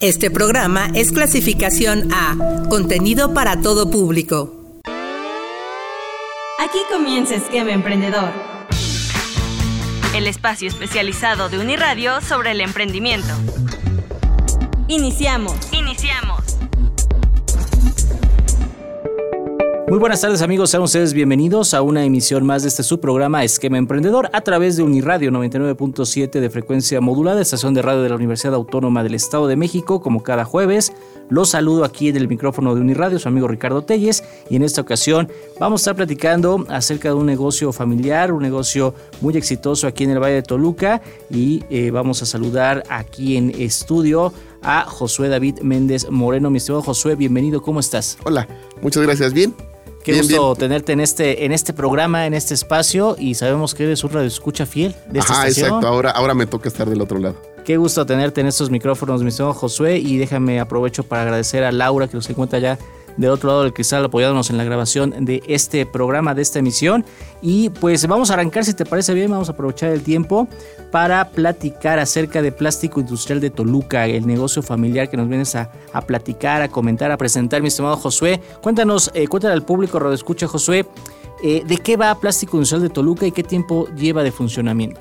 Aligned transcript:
Este 0.00 0.30
programa 0.30 0.90
es 0.94 1.12
clasificación 1.12 2.08
A, 2.10 2.34
contenido 2.70 3.34
para 3.34 3.60
todo 3.60 3.90
público. 3.90 4.80
Aquí 6.58 6.78
comienza 6.90 7.34
Esquema 7.34 7.72
Emprendedor. 7.72 8.32
El 10.14 10.26
espacio 10.26 10.68
especializado 10.68 11.50
de 11.50 11.58
Uniradio 11.58 12.22
sobre 12.22 12.52
el 12.52 12.62
emprendimiento. 12.62 13.28
Iniciamos. 14.88 15.52
Iniciamos. 15.70 16.49
Muy 19.90 19.98
buenas 19.98 20.20
tardes 20.20 20.40
amigos, 20.40 20.70
sean 20.70 20.84
ustedes 20.84 21.14
bienvenidos 21.14 21.74
a 21.74 21.82
una 21.82 22.04
emisión 22.04 22.46
más 22.46 22.62
de 22.62 22.68
este 22.68 22.84
subprograma 22.84 23.42
Esquema 23.42 23.76
Emprendedor 23.76 24.30
a 24.32 24.40
través 24.40 24.76
de 24.76 24.84
Uniradio 24.84 25.32
99.7 25.32 26.30
de 26.30 26.48
frecuencia 26.48 27.00
modulada, 27.00 27.42
estación 27.42 27.74
de 27.74 27.82
radio 27.82 28.00
de 28.00 28.08
la 28.08 28.14
Universidad 28.14 28.54
Autónoma 28.54 29.02
del 29.02 29.14
Estado 29.16 29.48
de 29.48 29.56
México, 29.56 30.00
como 30.00 30.22
cada 30.22 30.44
jueves. 30.44 30.92
Los 31.28 31.48
saludo 31.48 31.82
aquí 31.82 32.08
en 32.08 32.16
el 32.16 32.28
micrófono 32.28 32.76
de 32.76 32.82
Uniradio, 32.82 33.18
su 33.18 33.26
amigo 33.26 33.48
Ricardo 33.48 33.82
Telles, 33.82 34.22
y 34.48 34.54
en 34.54 34.62
esta 34.62 34.80
ocasión 34.80 35.28
vamos 35.58 35.80
a 35.80 35.82
estar 35.82 35.96
platicando 35.96 36.64
acerca 36.68 37.08
de 37.08 37.16
un 37.16 37.26
negocio 37.26 37.72
familiar, 37.72 38.30
un 38.30 38.44
negocio 38.44 38.94
muy 39.20 39.36
exitoso 39.36 39.88
aquí 39.88 40.04
en 40.04 40.10
el 40.10 40.20
Valle 40.20 40.36
de 40.36 40.42
Toluca, 40.44 41.02
y 41.30 41.64
eh, 41.68 41.90
vamos 41.90 42.22
a 42.22 42.26
saludar 42.26 42.84
aquí 42.90 43.36
en 43.36 43.50
estudio 43.60 44.32
a 44.62 44.84
Josué 44.84 45.28
David 45.28 45.62
Méndez 45.62 46.08
Moreno. 46.08 46.48
Mi 46.48 46.58
estimado 46.58 46.82
Josué, 46.82 47.16
bienvenido, 47.16 47.60
¿cómo 47.60 47.80
estás? 47.80 48.18
Hola, 48.22 48.46
muchas 48.82 49.02
gracias, 49.02 49.32
bien. 49.32 49.52
Qué 50.04 50.16
gusto 50.16 50.54
tenerte 50.54 50.92
en 50.92 51.00
este, 51.00 51.44
en 51.44 51.52
este 51.52 51.72
programa, 51.72 52.26
en 52.26 52.34
este 52.34 52.54
espacio 52.54 53.16
y 53.18 53.34
sabemos 53.34 53.74
que 53.74 53.84
eres 53.84 54.02
un 54.02 54.10
radioescucha 54.10 54.64
fiel 54.66 54.94
de 55.10 55.18
esta 55.18 55.32
Ajá, 55.32 55.48
exacto. 55.48 55.86
Ahora, 55.86 56.10
ahora 56.10 56.34
me 56.34 56.46
toca 56.46 56.68
estar 56.68 56.88
del 56.88 57.00
otro 57.02 57.18
lado. 57.18 57.36
Qué 57.64 57.76
gusto 57.76 58.06
tenerte 58.06 58.40
en 58.40 58.46
estos 58.46 58.70
micrófonos, 58.70 59.22
mi 59.22 59.28
estimado 59.28 59.52
Josué. 59.52 59.98
Y 59.98 60.16
déjame 60.16 60.58
aprovecho 60.60 61.04
para 61.04 61.22
agradecer 61.22 61.64
a 61.64 61.72
Laura 61.72 62.08
que 62.08 62.16
nos 62.16 62.28
encuentra 62.30 62.58
ya 62.58 62.78
del 63.20 63.30
otro 63.30 63.48
lado 63.48 63.62
del 63.62 63.72
cristal 63.72 64.04
apoyándonos 64.04 64.48
en 64.50 64.56
la 64.56 64.64
grabación 64.64 65.14
de 65.24 65.42
este 65.46 65.84
programa, 65.84 66.34
de 66.34 66.42
esta 66.42 66.58
emisión. 66.58 67.04
Y 67.42 67.68
pues 67.68 68.06
vamos 68.06 68.30
a 68.30 68.34
arrancar, 68.34 68.64
si 68.64 68.72
te 68.72 68.84
parece 68.84 69.12
bien, 69.12 69.30
vamos 69.30 69.48
a 69.48 69.52
aprovechar 69.52 69.90
el 69.90 70.02
tiempo 70.02 70.48
para 70.90 71.30
platicar 71.30 71.98
acerca 71.98 72.40
de 72.40 72.50
Plástico 72.50 73.00
Industrial 73.00 73.40
de 73.40 73.50
Toluca, 73.50 74.06
el 74.06 74.26
negocio 74.26 74.62
familiar 74.62 75.10
que 75.10 75.16
nos 75.16 75.28
vienes 75.28 75.54
a, 75.54 75.70
platicar, 76.06 76.62
a 76.62 76.68
comentar, 76.68 77.10
a 77.10 77.18
presentar, 77.18 77.60
mi 77.60 77.68
estimado 77.68 77.96
Josué. 77.96 78.40
Cuéntanos, 78.62 79.10
eh, 79.14 79.28
cuéntale 79.28 79.52
al 79.52 79.64
público, 79.64 79.98
Rodo 79.98 80.14
Escucha, 80.14 80.46
Josué, 80.48 80.86
eh, 81.42 81.62
¿de 81.66 81.76
qué 81.76 81.96
va 81.96 82.18
Plástico 82.18 82.56
Industrial 82.56 82.82
de 82.82 82.88
Toluca 82.88 83.26
y 83.26 83.32
qué 83.32 83.42
tiempo 83.42 83.86
lleva 83.94 84.22
de 84.22 84.32
funcionamiento? 84.32 85.00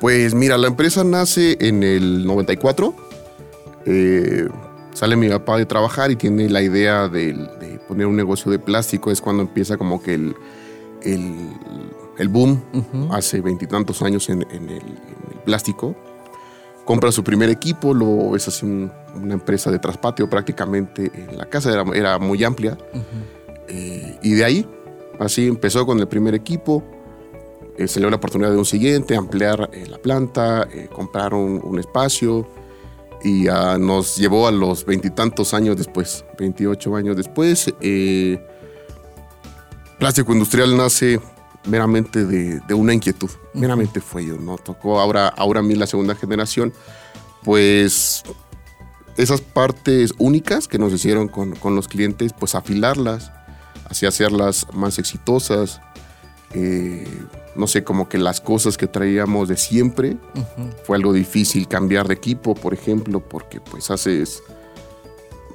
Pues 0.00 0.34
mira, 0.34 0.58
la 0.58 0.68
empresa 0.68 1.02
nace 1.02 1.56
en 1.60 1.82
el 1.82 2.26
94. 2.26 2.94
Eh, 3.86 4.48
sale 4.94 5.16
mi 5.16 5.28
papá 5.28 5.58
de 5.58 5.66
trabajar 5.66 6.10
y 6.10 6.16
tiene 6.16 6.48
la 6.48 6.62
idea 6.62 7.08
de, 7.08 7.78
poner 7.86 8.06
un 8.06 8.16
negocio 8.16 8.50
de 8.50 8.58
plástico. 8.58 9.10
Es 9.10 9.20
cuando 9.20 9.42
empieza 9.42 9.76
como 9.76 10.02
que 10.02 10.14
el, 10.14 10.34
el, 12.16 12.28
boom, 12.28 12.62
hace 13.10 13.42
veintitantos 13.42 14.00
años 14.00 14.30
en, 14.30 14.42
el, 14.42 14.82
plástico. 15.44 15.94
Compra 16.86 17.12
su 17.12 17.22
primer 17.22 17.50
equipo, 17.50 17.92
lo 17.92 18.36
es 18.36 18.48
así 18.48 18.64
una 18.64 19.34
empresa 19.34 19.70
de 19.70 19.78
traspatio 19.78 20.30
prácticamente. 20.30 21.10
En 21.14 21.36
la 21.36 21.46
casa 21.46 21.72
era, 21.72 21.84
era 21.94 22.18
muy 22.18 22.42
amplia. 22.44 22.78
Eh, 23.68 24.18
y 24.22 24.34
de 24.34 24.44
ahí, 24.44 24.68
así 25.18 25.48
empezó 25.48 25.84
con 25.84 25.98
el 25.98 26.06
primer 26.06 26.34
equipo. 26.34 26.82
Eh, 27.76 27.88
se 27.88 27.98
le 27.98 28.04
dio 28.04 28.10
la 28.10 28.16
oportunidad 28.16 28.50
de 28.50 28.58
un 28.58 28.64
siguiente, 28.64 29.16
ampliar 29.16 29.70
eh, 29.72 29.86
la 29.88 29.98
planta, 29.98 30.68
comprar 30.92 31.34
un 31.34 31.78
espacio 31.78 32.46
y 33.24 33.46
nos 33.80 34.16
llevó 34.16 34.46
a 34.46 34.52
los 34.52 34.84
veintitantos 34.84 35.54
años 35.54 35.76
después, 35.76 36.24
28 36.38 36.94
años 36.94 37.16
después. 37.16 37.72
Eh, 37.80 38.38
plástico 39.98 40.32
Industrial 40.32 40.76
nace 40.76 41.18
meramente 41.66 42.26
de, 42.26 42.74
una 42.74 42.92
inquietud, 42.92 43.30
meramente 43.54 44.00
fue 44.00 44.26
yo, 44.26 44.36
¿no? 44.36 44.58
Tocó 44.58 45.00
ahora, 45.00 45.28
ahora 45.28 45.60
a 45.60 45.62
mí 45.62 45.74
la 45.74 45.86
segunda 45.86 46.14
generación, 46.14 46.74
pues 47.42 48.22
esas 49.16 49.40
partes 49.40 50.12
únicas 50.18 50.68
que 50.68 50.78
nos 50.78 50.92
hicieron 50.92 51.28
con, 51.28 51.54
con 51.56 51.74
los 51.74 51.88
clientes, 51.88 52.34
pues 52.38 52.54
afilarlas, 52.54 53.32
así 53.88 54.04
hacerlas 54.04 54.66
más 54.74 54.98
exitosas. 54.98 55.80
Eh, 56.54 57.04
no 57.56 57.66
sé, 57.66 57.84
como 57.84 58.08
que 58.08 58.18
las 58.18 58.40
cosas 58.40 58.76
que 58.76 58.86
traíamos 58.86 59.48
de 59.48 59.56
siempre. 59.56 60.16
Fue 60.84 60.96
algo 60.96 61.12
difícil 61.12 61.68
cambiar 61.68 62.08
de 62.08 62.14
equipo, 62.14 62.54
por 62.54 62.74
ejemplo, 62.74 63.20
porque 63.20 63.60
pues 63.60 63.90
haces, 63.90 64.42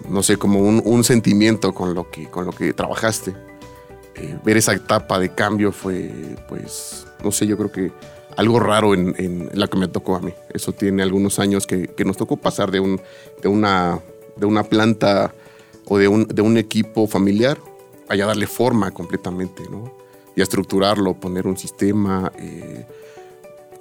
no 0.08 0.24
sé, 0.24 0.38
como 0.38 0.60
un, 0.60 1.04
sentimiento 1.04 1.74
con 1.74 1.94
lo 1.94 2.10
que, 2.10 2.30
con 2.30 2.46
lo 2.46 2.52
que 2.52 2.74
trabajaste. 2.74 3.34
Eh, 4.16 4.38
ver 4.44 4.58
esa 4.58 4.74
etapa 4.74 5.20
de 5.20 5.34
cambio 5.34 5.72
fue, 5.72 6.12
pues, 6.48 7.08
no 7.24 7.31
sé, 7.31 7.48
yo 7.48 7.58
creo 7.58 7.72
que 7.72 7.92
algo 8.36 8.60
raro 8.60 8.94
en, 8.94 9.50
la 9.54 9.68
que 9.68 9.78
me 9.78 9.88
tocó 9.88 10.16
a 10.16 10.22
mí. 10.22 10.34
Eso 10.54 10.72
tiene 10.72 11.04
algunos 11.04 11.40
años 11.40 11.68
que, 11.68 11.94
nos 12.06 12.18
tocó 12.18 12.38
pasar 12.38 12.72
de, 12.72 12.80
un, 12.80 13.02
de, 13.42 13.50
una, 13.50 14.00
de 14.38 14.46
una 14.46 14.64
planta 14.64 15.34
o 15.86 15.98
de 15.98 16.08
un, 16.08 16.26
de 16.28 16.42
un 16.42 16.58
equipo 16.58 17.08
familiar 17.08 17.58
a 18.08 18.16
ya 18.16 18.26
darle 18.26 18.48
forma 18.48 18.92
completamente, 18.92 19.64
¿no? 19.70 20.00
Y 20.39 20.41
estructurarlo, 20.41 21.16
poner 21.16 21.47
un 21.47 21.57
sistema, 21.57 22.31
eh, 22.39 22.85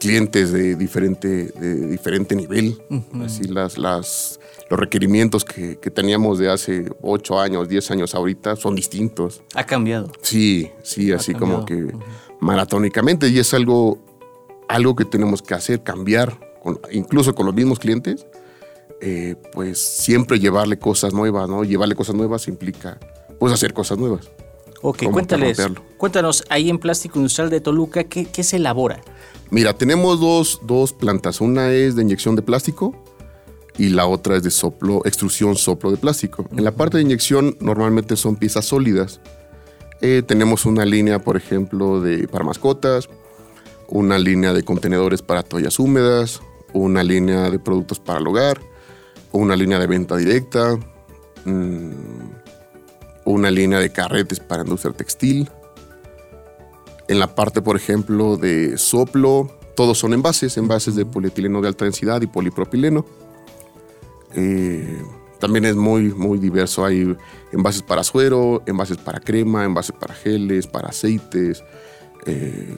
clientes 0.00 0.50
de 0.50 0.74
diferente, 0.74 1.52
de 1.52 1.86
diferente 1.86 2.34
nivel, 2.34 2.82
así 3.24 3.44
las, 3.44 3.78
las, 3.78 4.41
los 4.69 4.80
requerimientos 4.80 5.44
que, 5.44 5.76
teníamos 5.76 6.41
de 6.41 6.50
hace 6.50 6.91
8 7.00 7.41
años, 7.41 7.69
10 7.69 7.92
años 7.92 8.14
ahorita 8.16 8.56
son 8.56 8.74
distintos. 8.74 9.41
Ha 9.54 9.64
cambiado. 9.64 10.10
Sí, 10.20 10.72
sí, 10.82 11.12
así 11.12 11.32
como 11.32 11.64
que 11.64 11.92
maratónicamente 12.41 13.28
y 13.28 13.38
es 13.38 13.54
algo, 13.54 14.00
algo 14.69 14.96
que 14.96 15.04
tenemos 15.04 15.42
que 15.42 15.54
hacer, 15.54 15.84
cambiar, 15.84 16.40
incluso 16.90 17.36
con 17.36 17.46
los 17.46 17.54
mismos 17.54 17.78
clientes. 17.78 18.26
Eh, 19.00 19.36
pues 19.52 19.78
siempre 19.78 20.40
llevarle 20.40 20.76
cosas 20.76 21.14
nuevas, 21.14 21.48
¿no? 21.48 21.62
Llevarle 21.62 21.94
cosas 21.94 22.16
nuevas 22.16 22.48
implica 22.48 22.98
pues 23.38 23.52
hacer 23.52 23.72
cosas 23.72 23.96
nuevas. 23.96 24.28
Ok, 24.83 25.05
cuéntales, 25.11 25.59
cuéntanos, 25.97 26.44
ahí 26.50 26.71
en 26.71 26.78
Plástico 26.78 27.19
Industrial 27.19 27.50
de 27.50 27.61
Toluca, 27.61 28.05
¿qué, 28.05 28.43
se 28.43 28.56
elabora? 28.56 29.00
Mira, 29.50 29.72
tenemos 29.72 30.21
dos, 30.21 30.61
dos, 30.62 30.93
plantas. 30.93 31.41
Una 31.41 31.72
es 31.72 31.97
de 31.97 32.03
inyección 32.03 32.37
de 32.37 32.43
plástico 32.43 32.94
y 33.77 33.88
la 33.88 34.06
otra 34.06 34.37
es 34.37 34.43
de 34.43 34.50
soplo, 34.50 35.03
extrusión 35.05 35.56
soplo 35.56 35.91
de 35.91 35.97
plástico. 35.97 36.44
En 36.53 36.65
la 36.65 36.72
parte 36.72 36.99
de 36.99 37.03
inyección 37.03 37.56
normalmente 37.61 38.17
son 38.17 38.37
piezas 38.37 38.67
sólidas. 38.67 39.21
Eh, 40.00 40.22
tenemos 40.25 40.65
una 40.65 40.84
línea, 40.84 41.19
por 41.19 41.37
ejemplo, 41.37 42.00
de 42.00 42.28
para 42.28 42.44
mascotas, 42.44 43.09
una 43.88 44.19
línea 44.19 44.53
de 44.53 44.62
contenedores 44.62 45.22
para 45.22 45.43
toallas 45.43 45.81
húmedas, 45.81 46.41
una 46.72 47.03
línea 47.03 47.50
de 47.50 47.59
productos 47.59 47.99
para 47.99 48.21
el 48.21 48.27
hogar, 48.28 48.61
una 49.33 49.56
línea 49.56 49.81
de 49.81 49.87
venta 49.88 50.17
directa. 50.17 50.78
Mmm, 51.44 52.38
una 53.33 53.50
línea 53.50 53.78
de 53.78 53.91
carretes 53.91 54.41
para 54.41 54.62
industria 54.62 54.93
textil. 54.93 55.50
En 57.09 57.19
la 57.19 57.34
parte, 57.34 57.62
por 57.62 57.77
ejemplo, 57.77 58.37
de 58.37 58.77
soplo, 58.78 59.50
todos 59.75 59.99
son 59.99 60.12
envases, 60.12 60.56
envases 60.56 60.94
de 60.94 61.06
polietileno 61.06 61.61
de 61.61 61.69
alta 61.69 61.84
densidad 61.84 62.21
y 62.22 62.27
polipropileno. 62.27 63.05
Eh, 64.34 65.03
también 65.38 65.65
es 65.65 65.77
muy, 65.77 66.12
muy 66.12 66.38
diverso. 66.38 66.84
Hay 66.84 67.17
envases 67.53 67.83
para 67.83 68.03
suero, 68.03 68.62
envases 68.67 68.97
para 68.97 69.21
crema, 69.21 69.65
envases 69.65 69.94
para 69.99 70.15
geles, 70.15 70.67
para 70.67 70.88
aceites, 70.88 71.62
eh, 72.27 72.77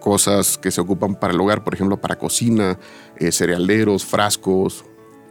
cosas 0.00 0.58
que 0.58 0.70
se 0.70 0.80
ocupan 0.80 1.18
para 1.18 1.32
el 1.32 1.40
hogar, 1.40 1.64
por 1.64 1.74
ejemplo, 1.74 2.00
para 2.00 2.18
cocina, 2.18 2.78
eh, 3.16 3.32
cerealeros, 3.32 4.04
frascos. 4.04 4.84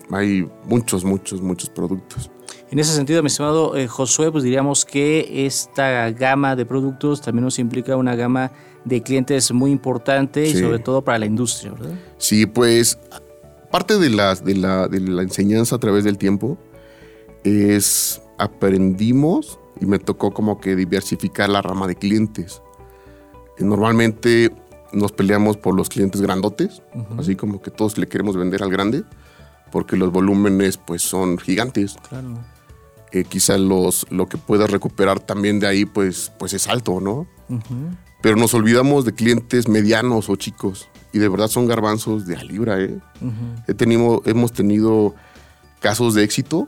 Hay 0.09 0.49
muchos, 0.65 1.03
muchos, 1.05 1.41
muchos 1.41 1.69
productos. 1.69 2.31
En 2.71 2.79
ese 2.79 2.93
sentido, 2.93 3.21
mi 3.21 3.27
estimado 3.27 3.75
eh, 3.75 3.85
Josué, 3.85 4.31
pues 4.31 4.45
diríamos 4.45 4.85
que 4.85 5.45
esta 5.45 6.09
gama 6.11 6.55
de 6.55 6.65
productos 6.65 7.19
también 7.19 7.43
nos 7.43 7.59
implica 7.59 7.97
una 7.97 8.15
gama 8.15 8.53
de 8.85 9.03
clientes 9.03 9.51
muy 9.51 9.71
importante 9.71 10.47
y 10.47 10.53
sobre 10.53 10.79
todo 10.79 11.03
para 11.03 11.19
la 11.19 11.25
industria, 11.25 11.73
¿verdad? 11.73 11.93
Sí, 12.17 12.45
pues 12.45 12.97
parte 13.71 13.99
de 13.99 14.09
la, 14.09 14.35
de, 14.35 14.55
la, 14.55 14.87
de 14.87 15.01
la 15.01 15.21
enseñanza 15.21 15.75
a 15.75 15.79
través 15.79 16.05
del 16.05 16.17
tiempo 16.17 16.57
es 17.43 18.21
aprendimos 18.37 19.59
y 19.81 19.85
me 19.85 19.99
tocó 19.99 20.31
como 20.31 20.61
que 20.61 20.77
diversificar 20.77 21.49
la 21.49 21.61
rama 21.61 21.87
de 21.87 21.95
clientes. 21.95 22.61
Normalmente 23.59 24.49
nos 24.93 25.11
peleamos 25.11 25.57
por 25.57 25.75
los 25.75 25.89
clientes 25.89 26.21
grandotes, 26.21 26.81
así 27.17 27.35
como 27.35 27.61
que 27.61 27.69
todos 27.69 27.97
le 27.97 28.07
queremos 28.07 28.37
vender 28.37 28.63
al 28.63 28.71
grande, 28.71 29.03
porque 29.73 29.97
los 29.97 30.09
volúmenes 30.09 30.77
pues 30.77 31.01
son 31.01 31.37
gigantes. 31.37 31.97
Claro 32.07 32.37
eh, 33.11 33.23
quizá 33.23 33.57
los, 33.57 34.05
lo 34.09 34.27
que 34.27 34.37
puedas 34.37 34.69
recuperar 34.69 35.19
también 35.19 35.59
de 35.59 35.67
ahí 35.67 35.85
pues, 35.85 36.31
pues 36.39 36.53
es 36.53 36.67
alto, 36.67 36.99
¿no? 37.01 37.27
Pero 38.21 38.37
nos 38.37 38.53
olvidamos 38.53 39.03
de 39.03 39.13
clientes 39.13 39.67
medianos 39.67 40.29
o 40.29 40.35
chicos. 40.35 40.87
y 41.11 41.19
de 41.19 41.27
verdad 41.27 41.47
son 41.47 41.67
garbanzos 41.67 42.25
de 42.25 42.37
a 42.37 42.43
libra, 42.43 42.79
¿eh? 42.79 42.97
He 43.67 43.73
tenido, 43.73 44.21
hemos 44.25 44.53
tenido 44.53 45.13
casos 45.81 46.13
de 46.13 46.23
éxito, 46.23 46.67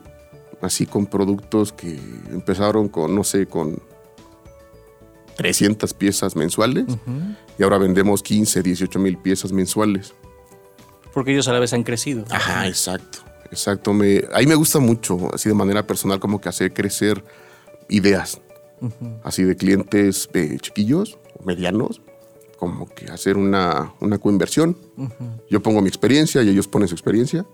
así 0.62 0.86
con 0.86 1.06
productos 1.06 1.72
que 1.72 2.00
empezaron 2.31 2.90
con, 2.90 3.16
no 3.16 3.24
sé, 3.24 3.45
con 3.45 3.81
300 5.38 5.94
piezas 5.94 6.36
mensuales 6.36 6.86
y 7.57 7.63
ahora 7.63 7.78
vendemos 7.78 8.22
15, 8.22 8.62
18 8.62 9.00
mil 9.00 9.18
piezas 9.18 9.51
mensuales. 9.51 10.13
Porque 11.13 11.31
ellos 11.31 11.48
a 11.48 11.54
la 11.54 11.60
vez 11.60 11.74
han 11.74 11.84
crecido. 11.84 12.25
Ajá, 12.30 12.68
exacto, 12.68 13.19
exacto. 13.54 13.94
Me, 13.94 14.24
ahí 14.34 14.46
me 14.46 14.56
gusta 14.56 14.80
mucho, 14.80 15.34
así 15.34 15.50
de 15.50 15.56
manera 15.56 15.88
personal, 15.88 16.20
como 16.20 16.42
que 16.42 16.50
hacer 16.50 16.74
crecer 16.74 17.24
ideas, 17.90 18.42
así 19.24 19.44
de 19.44 19.56
clientes 19.56 20.30
eh, 20.34 20.58
chiquillos, 20.60 21.18
medianos, 21.46 22.02
como 22.58 22.88
que 22.88 23.06
hacer 23.12 23.38
una, 23.38 23.94
una 24.00 24.18
coinversión. 24.18 24.78
Yo 25.50 25.62
pongo 25.62 25.82
mi 25.82 25.88
experiencia 25.88 26.42
y 26.44 26.50
ellos 26.50 26.68
ponen 26.68 26.88
su 26.88 26.96
experiencia. 26.96 27.46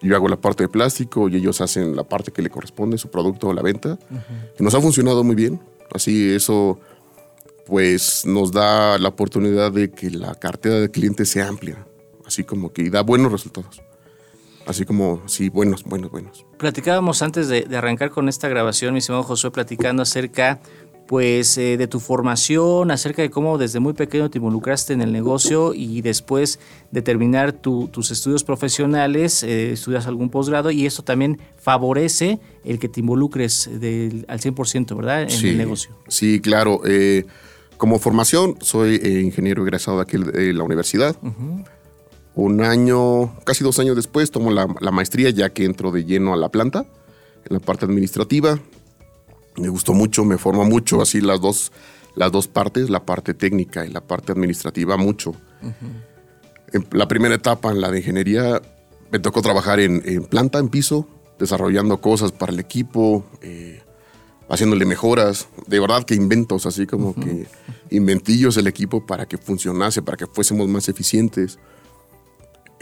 Yo 0.00 0.16
hago 0.16 0.28
la 0.28 0.40
parte 0.40 0.64
de 0.64 0.68
plástico 0.68 1.28
y 1.28 1.36
ellos 1.36 1.60
hacen 1.60 1.94
la 1.94 2.02
parte 2.04 2.32
que 2.32 2.42
le 2.42 2.50
corresponde, 2.50 2.98
su 2.98 3.08
producto 3.08 3.48
o 3.48 3.52
la 3.52 3.62
venta. 3.62 3.98
Y 4.58 4.62
nos 4.62 4.74
ha 4.74 4.80
funcionado 4.80 5.22
muy 5.24 5.36
bien. 5.36 5.60
Así 5.92 6.34
eso 6.34 6.80
pues 7.66 8.26
nos 8.26 8.52
da 8.52 8.98
la 8.98 9.08
oportunidad 9.08 9.72
de 9.72 9.90
que 9.90 10.10
la 10.10 10.34
cartera 10.34 10.80
de 10.80 10.90
clientes 10.90 11.28
se 11.28 11.40
amplia, 11.40 11.86
así 12.26 12.44
como 12.44 12.72
que 12.72 12.90
da 12.90 13.02
buenos 13.02 13.30
resultados. 13.30 13.80
Así 14.66 14.84
como, 14.84 15.22
sí, 15.26 15.48
buenos, 15.48 15.84
buenos, 15.84 16.10
buenos. 16.10 16.46
Platicábamos 16.58 17.22
antes 17.22 17.48
de, 17.48 17.66
arrancar 17.76 18.10
con 18.10 18.28
esta 18.28 18.48
grabación, 18.48 18.92
mi 18.92 18.98
estimado 18.98 19.22
Josué, 19.22 19.50
platicando 19.50 20.02
acerca 20.02 20.60
pues 21.06 21.58
eh, 21.58 21.76
de 21.76 21.88
tu 21.88 22.00
formación, 22.00 22.90
acerca 22.90 23.20
de 23.22 23.28
cómo 23.28 23.58
desde 23.58 23.80
muy 23.80 23.92
pequeño 23.92 24.30
te 24.30 24.38
involucraste 24.38 24.94
en 24.94 25.02
el 25.02 25.12
negocio 25.12 25.74
y 25.74 26.00
después 26.00 26.58
de 26.90 27.02
terminar 27.02 27.52
tus 27.52 28.10
estudios 28.10 28.44
profesionales, 28.44 29.42
eh, 29.42 29.72
estudias 29.72 30.06
algún 30.06 30.30
posgrado 30.30 30.70
y 30.70 30.86
eso 30.86 31.02
también 31.02 31.38
favorece 31.58 32.40
el 32.64 32.78
que 32.78 32.88
te 32.88 33.00
involucres 33.00 33.66
al 33.66 34.40
100%, 34.40 34.96
¿verdad? 34.96 35.22
En 35.22 35.46
el 35.46 35.58
negocio. 35.58 35.90
Sí, 36.08 36.40
claro. 36.40 36.80
Eh, 36.86 37.26
como 37.76 37.98
formación, 37.98 38.56
soy 38.62 38.94
ingeniero 38.94 39.64
egresado 39.64 39.98
de 39.98 40.02
aquí 40.04 40.16
de 40.16 40.54
la 40.54 40.62
universidad. 40.62 41.16
Un 42.34 42.62
año, 42.62 43.36
casi 43.44 43.62
dos 43.62 43.78
años 43.78 43.94
después, 43.94 44.30
tomo 44.30 44.50
la, 44.50 44.66
maestría 44.66 45.30
ya 45.30 45.50
que 45.50 45.64
entro 45.64 45.90
de 45.90 46.04
lleno 46.04 46.32
a 46.32 46.36
la 46.36 46.48
planta, 46.48 46.86
en 47.44 47.54
la 47.54 47.60
parte 47.60 47.84
administrativa. 47.84 48.58
Me 49.56 49.68
gustó 49.68 49.92
mucho, 49.92 50.24
me 50.24 50.38
forma 50.38 50.64
mucho, 50.64 51.02
así 51.02 51.20
las 51.20 51.40
dos, 51.40 51.72
las 52.14 52.32
dos 52.32 52.48
partes, 52.48 52.88
la 52.88 53.04
parte 53.04 53.34
técnica 53.34 53.84
y 53.84 53.90
la 53.90 54.00
parte 54.00 54.32
administrativa, 54.32 54.96
mucho. 54.96 55.34
En 56.72 56.86
la 56.92 57.06
primera 57.06 57.34
etapa, 57.34 57.70
en 57.70 57.82
la 57.82 57.90
de 57.90 57.98
ingeniería, 57.98 58.62
me 59.10 59.18
tocó 59.18 59.42
trabajar 59.42 59.78
en, 59.78 60.24
planta, 60.24 60.58
en 60.58 60.70
piso, 60.70 61.06
desarrollando 61.38 62.00
cosas 62.00 62.32
para 62.32 62.50
el 62.50 62.60
equipo, 62.60 63.26
eh, 63.42 63.82
haciéndole 64.48 64.86
mejoras, 64.86 65.48
de 65.66 65.80
verdad 65.80 66.04
que 66.04 66.14
inventos, 66.14 66.64
así 66.64 66.86
como 66.86 67.14
que 67.14 67.46
inventillos 67.90 68.56
el 68.56 68.66
equipo 68.66 69.04
para 69.04 69.26
que 69.26 69.36
funcionase, 69.36 70.00
para 70.00 70.16
que 70.16 70.26
fuésemos 70.26 70.66
más 70.68 70.88
eficientes. 70.88 71.58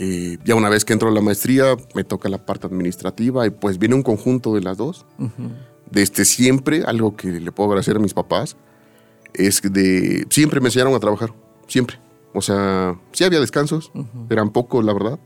Eh, 0.03 0.39
ya 0.47 0.55
una 0.55 0.71
vez 0.71 0.87
que 0.87 0.95
entro 0.95 1.11
a 1.11 1.13
la 1.13 1.21
maestría, 1.21 1.77
me 1.95 2.05
toca 2.05 2.31
la 2.31 2.39
parte 2.39 2.67
administrativa 2.67 3.47
y 3.47 3.51
pues 3.51 3.79
viene 3.79 3.95
un 3.95 4.03
conjunto 4.03 4.55
de 4.55 4.63
las 4.63 4.79
dos. 4.79 5.05
Desde 5.91 6.25
siempre, 6.25 6.85
algo 6.87 7.17
que 7.17 7.29
le 7.29 7.53
puedo 7.53 7.69
agradecer 7.69 7.97
a 7.97 7.99
mis 7.99 8.15
papás, 8.15 8.57
es 9.35 9.61
de 9.61 10.27
siempre 10.31 10.59
me 10.61 10.69
enseñaron 10.69 10.95
a 10.95 11.01
trabajar, 11.01 11.35
siempre. 11.67 11.99
O 12.33 12.41
sea, 12.41 12.99
sí 13.13 13.25
había 13.25 13.41
descansos, 13.41 13.93
eran 14.31 14.49
pocos, 14.49 14.83
la 14.87 14.95
verdad, 14.95 15.19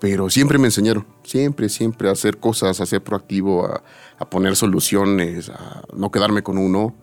pero 0.00 0.30
siempre 0.30 0.56
me 0.58 0.68
enseñaron, 0.68 1.04
siempre, 1.24 1.68
siempre 1.68 2.08
a 2.08 2.12
hacer 2.12 2.38
cosas, 2.38 2.80
a 2.80 2.86
ser 2.86 3.02
proactivo, 3.02 3.66
a, 3.66 4.30
poner 4.30 4.54
soluciones, 4.54 5.48
a 5.48 5.82
no 5.96 6.12
quedarme 6.12 6.44
con 6.44 6.58
uno, 6.58 6.94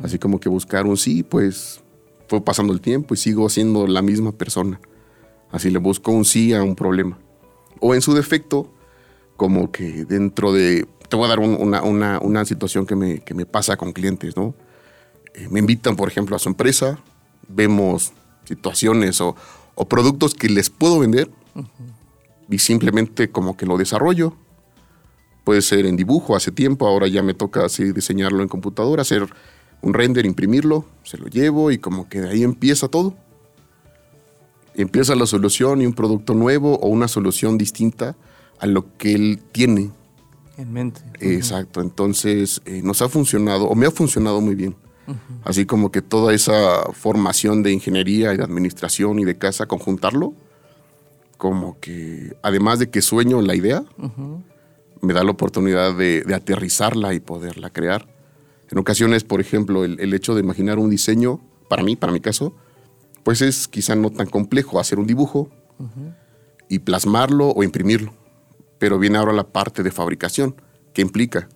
así 0.00 0.18
como 0.18 0.38
que 0.38 0.50
buscar 0.50 0.84
un 0.84 0.98
sí, 0.98 1.22
pues 1.22 1.80
fue 2.28 2.44
pasando 2.44 2.74
el 2.74 2.82
tiempo 2.82 3.14
y 3.14 3.16
sigo 3.16 3.48
siendo 3.48 3.86
la 3.86 4.02
misma 4.02 4.32
persona. 4.32 4.78
Así 5.52 5.70
le 5.70 5.78
busco 5.78 6.12
un 6.12 6.24
sí 6.24 6.52
a 6.54 6.62
un 6.62 6.76
problema. 6.76 7.18
O 7.80 7.94
en 7.94 8.02
su 8.02 8.14
defecto, 8.14 8.72
como 9.36 9.72
que 9.72 10.04
dentro 10.04 10.52
de, 10.52 10.86
te 11.08 11.16
voy 11.16 11.26
a 11.26 11.28
dar 11.28 11.38
una, 11.40 12.44
situación 12.44 12.86
que 12.86 12.94
me, 12.94 13.20
que 13.20 13.34
me, 13.34 13.46
pasa 13.46 13.76
con 13.76 13.92
clientes, 13.92 14.36
¿no? 14.36 14.54
Eh, 15.34 15.48
me 15.50 15.60
invitan, 15.60 15.96
por 15.96 16.08
ejemplo, 16.08 16.36
a 16.36 16.38
su 16.38 16.48
empresa, 16.48 16.98
vemos 17.48 18.12
situaciones 18.44 19.20
o, 19.20 19.34
o 19.74 19.88
productos 19.88 20.34
que 20.34 20.48
les 20.48 20.70
puedo 20.70 20.98
vender 20.98 21.30
y 22.50 22.58
simplemente 22.58 23.30
como 23.30 23.56
que 23.56 23.66
lo 23.66 23.78
desarrollo. 23.78 24.34
Puede 25.44 25.62
ser 25.62 25.86
en 25.86 25.96
dibujo 25.96 26.36
hace 26.36 26.52
tiempo, 26.52 26.86
ahora 26.86 27.08
ya 27.08 27.22
me 27.22 27.32
toca 27.32 27.64
así 27.64 27.92
diseñarlo 27.92 28.42
en 28.42 28.48
computadora, 28.48 29.02
hacer 29.02 29.26
un 29.80 29.94
render, 29.94 30.26
imprimirlo, 30.26 30.84
se 31.02 31.16
lo 31.16 31.26
llevo 31.26 31.70
y 31.70 31.78
como 31.78 32.08
que 32.08 32.20
de 32.20 32.28
ahí 32.28 32.42
empieza 32.42 32.88
todo. 32.88 33.14
Empieza 34.82 35.14
la 35.14 35.26
solución 35.26 35.82
y 35.82 35.86
un 35.86 35.92
producto 35.92 36.34
nuevo 36.34 36.76
o 36.76 36.88
una 36.88 37.08
solución 37.08 37.58
distinta 37.58 38.16
a 38.58 38.66
lo 38.66 38.96
que 38.96 39.14
él 39.14 39.40
tiene. 39.52 39.90
En 40.56 40.72
mente. 40.72 41.00
Exacto, 41.20 41.80
entonces 41.80 42.60
eh, 42.66 42.82
nos 42.84 43.00
ha 43.02 43.08
funcionado 43.08 43.64
o 43.64 43.74
me 43.74 43.86
ha 43.86 43.90
funcionado 43.90 44.40
muy 44.40 44.54
bien. 44.54 44.76
Así 45.44 45.66
como 45.66 45.90
que 45.90 46.02
toda 46.02 46.32
esa 46.32 46.84
formación 46.92 47.64
de 47.64 47.72
ingeniería 47.72 48.32
y 48.32 48.36
de 48.36 48.44
administración 48.44 49.18
y 49.18 49.24
de 49.24 49.36
casa, 49.36 49.66
conjuntarlo, 49.66 50.34
como 51.36 51.80
que, 51.80 52.36
además 52.42 52.78
de 52.78 52.90
que 52.90 53.02
sueño 53.02 53.40
la 53.40 53.56
idea, 53.56 53.82
me 55.00 55.14
da 55.14 55.24
la 55.24 55.30
oportunidad 55.30 55.96
de, 55.96 56.24
aterrizarla 56.34 57.14
y 57.14 57.20
poderla 57.20 57.70
crear. 57.70 58.06
En 58.70 58.78
ocasiones, 58.78 59.24
por 59.24 59.40
ejemplo, 59.40 59.84
el, 59.84 60.14
hecho 60.14 60.34
de 60.34 60.42
imaginar 60.42 60.78
un 60.78 60.90
diseño, 60.90 61.40
para 61.68 61.82
mí, 61.82 61.96
para 61.96 62.12
mi 62.12 62.20
caso, 62.20 62.54
pues 63.22 63.42
es 63.42 63.68
quizá 63.68 63.94
no 63.94 64.10
tan 64.10 64.26
complejo 64.26 64.80
hacer 64.80 64.98
un 64.98 65.06
dibujo 65.06 65.50
y 66.68 66.80
plasmarlo 66.80 67.48
o 67.48 67.62
imprimirlo. 67.62 68.12
Pero 68.78 68.98
viene 68.98 69.18
ahora 69.18 69.32
la 69.32 69.44
parte 69.44 69.82
de 69.82 69.90
fabricación, 69.90 70.54
que 70.92 71.02
implica, 71.02 71.48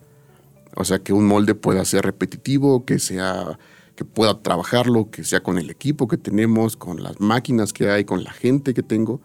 o 0.75 0.83
sea, 0.85 0.99
que 0.99 1.13
un 1.13 1.25
molde 1.25 1.55
pueda 1.55 1.83
ser 1.85 2.05
repetitivo, 2.05 2.85
que 2.85 2.99
sea 2.99 3.57
que 3.95 4.03
pueda 4.03 4.41
trabajarlo, 4.41 5.09
que 5.09 5.23
sea 5.23 5.41
con 5.41 5.57
el 5.57 5.69
equipo 5.69 6.07
que 6.07 6.17
tenemos, 6.17 6.75
con 6.75 7.01
las 7.01 7.19
máquinas 7.21 7.71
que 7.71 7.89
hay, 7.89 8.03
con 8.03 8.23
la 8.23 8.31
gente 8.31 8.73
que 8.73 8.83
tengo 8.83 9.21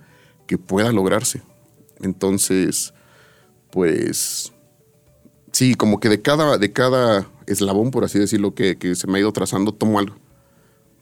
que 0.46 0.58
pueda 0.58 0.92
lograrse. 0.92 1.42
Entonces, 2.00 2.94
pues 3.70 4.52
sí, 5.52 5.75
como 5.75 6.00
que 6.00 6.09
de 6.09 6.23
cada, 6.23 6.56
de 6.56 6.73
cada 6.73 7.28
eslabón, 7.47 7.90
por 7.90 8.04
así 8.04 8.18
decirlo, 8.18 8.54
que, 8.54 8.78
que 8.78 8.94
se 8.94 9.06
me 9.06 9.18
ha 9.18 9.20
ido 9.20 9.32
trazando, 9.32 9.73
tomo 9.73 9.99
algo. 9.99 10.16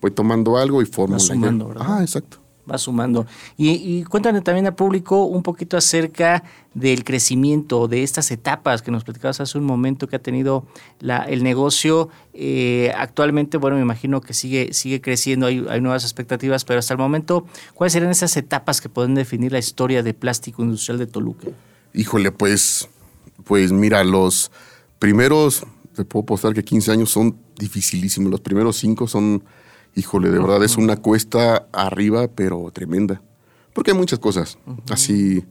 Voy 0.01 0.11
tomando 0.11 0.57
algo 0.57 0.81
y 0.81 0.85
formo 0.85 1.15
Va 1.15 1.19
sumando, 1.19 1.67
¿verdad? 1.67 1.85
Ah, 1.87 2.01
exacto 2.01 2.39
va 2.69 2.77
sumando. 2.77 3.25
Y, 3.57 3.69
y, 3.69 4.03
cuéntame 4.03 4.41
también 4.41 4.65
al 4.67 4.75
público 4.75 5.23
un 5.23 5.43
poquito 5.43 5.77
acerca 5.77 6.43
del 6.73 7.03
crecimiento, 7.03 7.87
de 7.87 8.03
estas 8.03 8.31
etapas 8.31 8.81
que 8.81 8.91
nos 8.91 9.03
platicabas 9.03 9.39
hace 9.41 9.57
un 9.57 9.63
momento 9.63 10.07
que 10.07 10.15
ha 10.15 10.21
tenido 10.21 10.65
la, 10.99 11.23
el 11.23 11.43
negocio. 11.43 12.09
Eh, 12.33 12.91
actualmente, 12.95 13.57
bueno, 13.57 13.77
me 13.77 13.81
imagino 13.81 14.21
que 14.21 14.33
sigue, 14.33 14.73
sigue 14.73 15.01
creciendo, 15.01 15.47
hay, 15.47 15.65
hay, 15.69 15.81
nuevas 15.81 16.03
expectativas, 16.03 16.65
pero 16.65 16.79
hasta 16.79 16.93
el 16.93 16.99
momento, 16.99 17.45
¿cuáles 17.73 17.93
serían 17.93 18.11
esas 18.11 18.35
etapas 18.37 18.81
que 18.81 18.89
pueden 18.89 19.15
definir 19.15 19.51
la 19.51 19.59
historia 19.59 20.03
de 20.03 20.13
plástico 20.13 20.63
industrial 20.63 20.99
de 20.99 21.07
Toluca? 21.07 21.47
Híjole, 21.93 22.31
pues, 22.31 22.87
pues 23.45 23.71
mira, 23.71 24.03
los 24.03 24.51
primeros, 24.99 25.65
te 25.95 26.05
puedo 26.05 26.25
postar 26.25 26.53
que 26.53 26.63
15 26.63 26.91
años 26.91 27.09
son 27.09 27.35
dificilísimos, 27.57 28.29
los 28.29 28.41
primeros 28.41 28.77
5 28.77 29.07
son 29.07 29.43
híjole, 29.95 30.29
de 30.29 30.39
verdad 30.39 30.63
es 30.63 30.77
una 30.77 30.97
cuesta 30.97 31.67
arriba, 31.71 32.27
pero 32.27 32.69
tremenda. 32.71 33.21
Porque 33.73 33.91
hay 33.91 33.97
muchas 33.97 34.19
cosas, 34.19 34.57
así, 34.89 35.45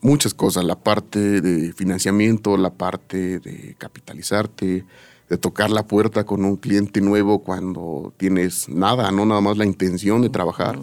muchas 0.00 0.34
cosas, 0.34 0.64
la 0.64 0.78
parte 0.78 1.40
de 1.40 1.72
financiamiento, 1.72 2.56
la 2.56 2.74
parte 2.74 3.38
de 3.38 3.74
capitalizarte, 3.78 4.84
de 5.28 5.38
tocar 5.38 5.70
la 5.70 5.86
puerta 5.86 6.24
con 6.24 6.44
un 6.44 6.56
cliente 6.56 7.00
nuevo 7.00 7.42
cuando 7.42 8.12
tienes 8.16 8.68
nada, 8.68 9.10
no 9.12 9.24
nada 9.24 9.40
más 9.40 9.56
la 9.56 9.64
intención 9.64 10.20
de 10.20 10.28
trabajar, 10.28 10.78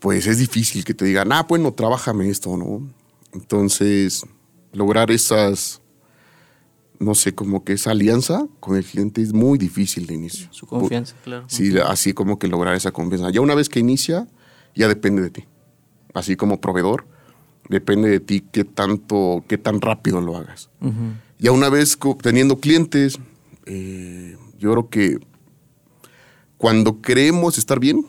pues 0.00 0.26
es 0.26 0.38
difícil 0.38 0.84
que 0.84 0.94
te 0.94 1.04
digan, 1.04 1.30
ah, 1.32 1.46
bueno, 1.48 1.72
trabájame 1.72 2.28
esto, 2.28 2.56
¿no? 2.56 2.82
Entonces, 3.32 4.24
lograr 4.72 5.10
esas 5.10 5.80
no 6.98 7.14
sé, 7.14 7.34
como 7.34 7.64
que 7.64 7.72
esa 7.74 7.90
alianza 7.90 8.46
con 8.60 8.76
el 8.76 8.84
cliente 8.84 9.22
es 9.22 9.32
muy 9.32 9.58
difícil 9.58 10.06
de 10.06 10.14
inicio. 10.14 10.48
Su 10.50 10.66
confianza, 10.66 11.14
claro. 11.24 11.44
Sí, 11.48 11.74
así 11.78 12.12
como 12.12 12.38
que 12.38 12.48
lograr 12.48 12.74
esa 12.74 12.92
confianza. 12.92 13.30
Ya 13.30 13.40
una 13.40 13.54
vez 13.54 13.68
que 13.68 13.80
inicia, 13.80 14.28
ya 14.74 14.88
depende 14.88 15.22
de 15.22 15.30
ti. 15.30 15.44
Así 16.14 16.36
como 16.36 16.60
proveedor, 16.60 17.06
depende 17.68 18.08
de 18.08 18.20
ti 18.20 18.44
qué 18.52 18.64
tanto, 18.64 19.44
qué 19.48 19.58
tan 19.58 19.80
rápido 19.80 20.20
lo 20.20 20.36
hagas. 20.36 20.70
Ya 21.38 21.52
una 21.52 21.68
vez 21.68 21.98
teniendo 22.22 22.58
clientes, 22.58 23.18
eh, 23.66 24.36
yo 24.58 24.72
creo 24.72 24.88
que 24.88 25.18
cuando 26.56 27.00
creemos 27.00 27.58
estar 27.58 27.80
bien, 27.80 28.06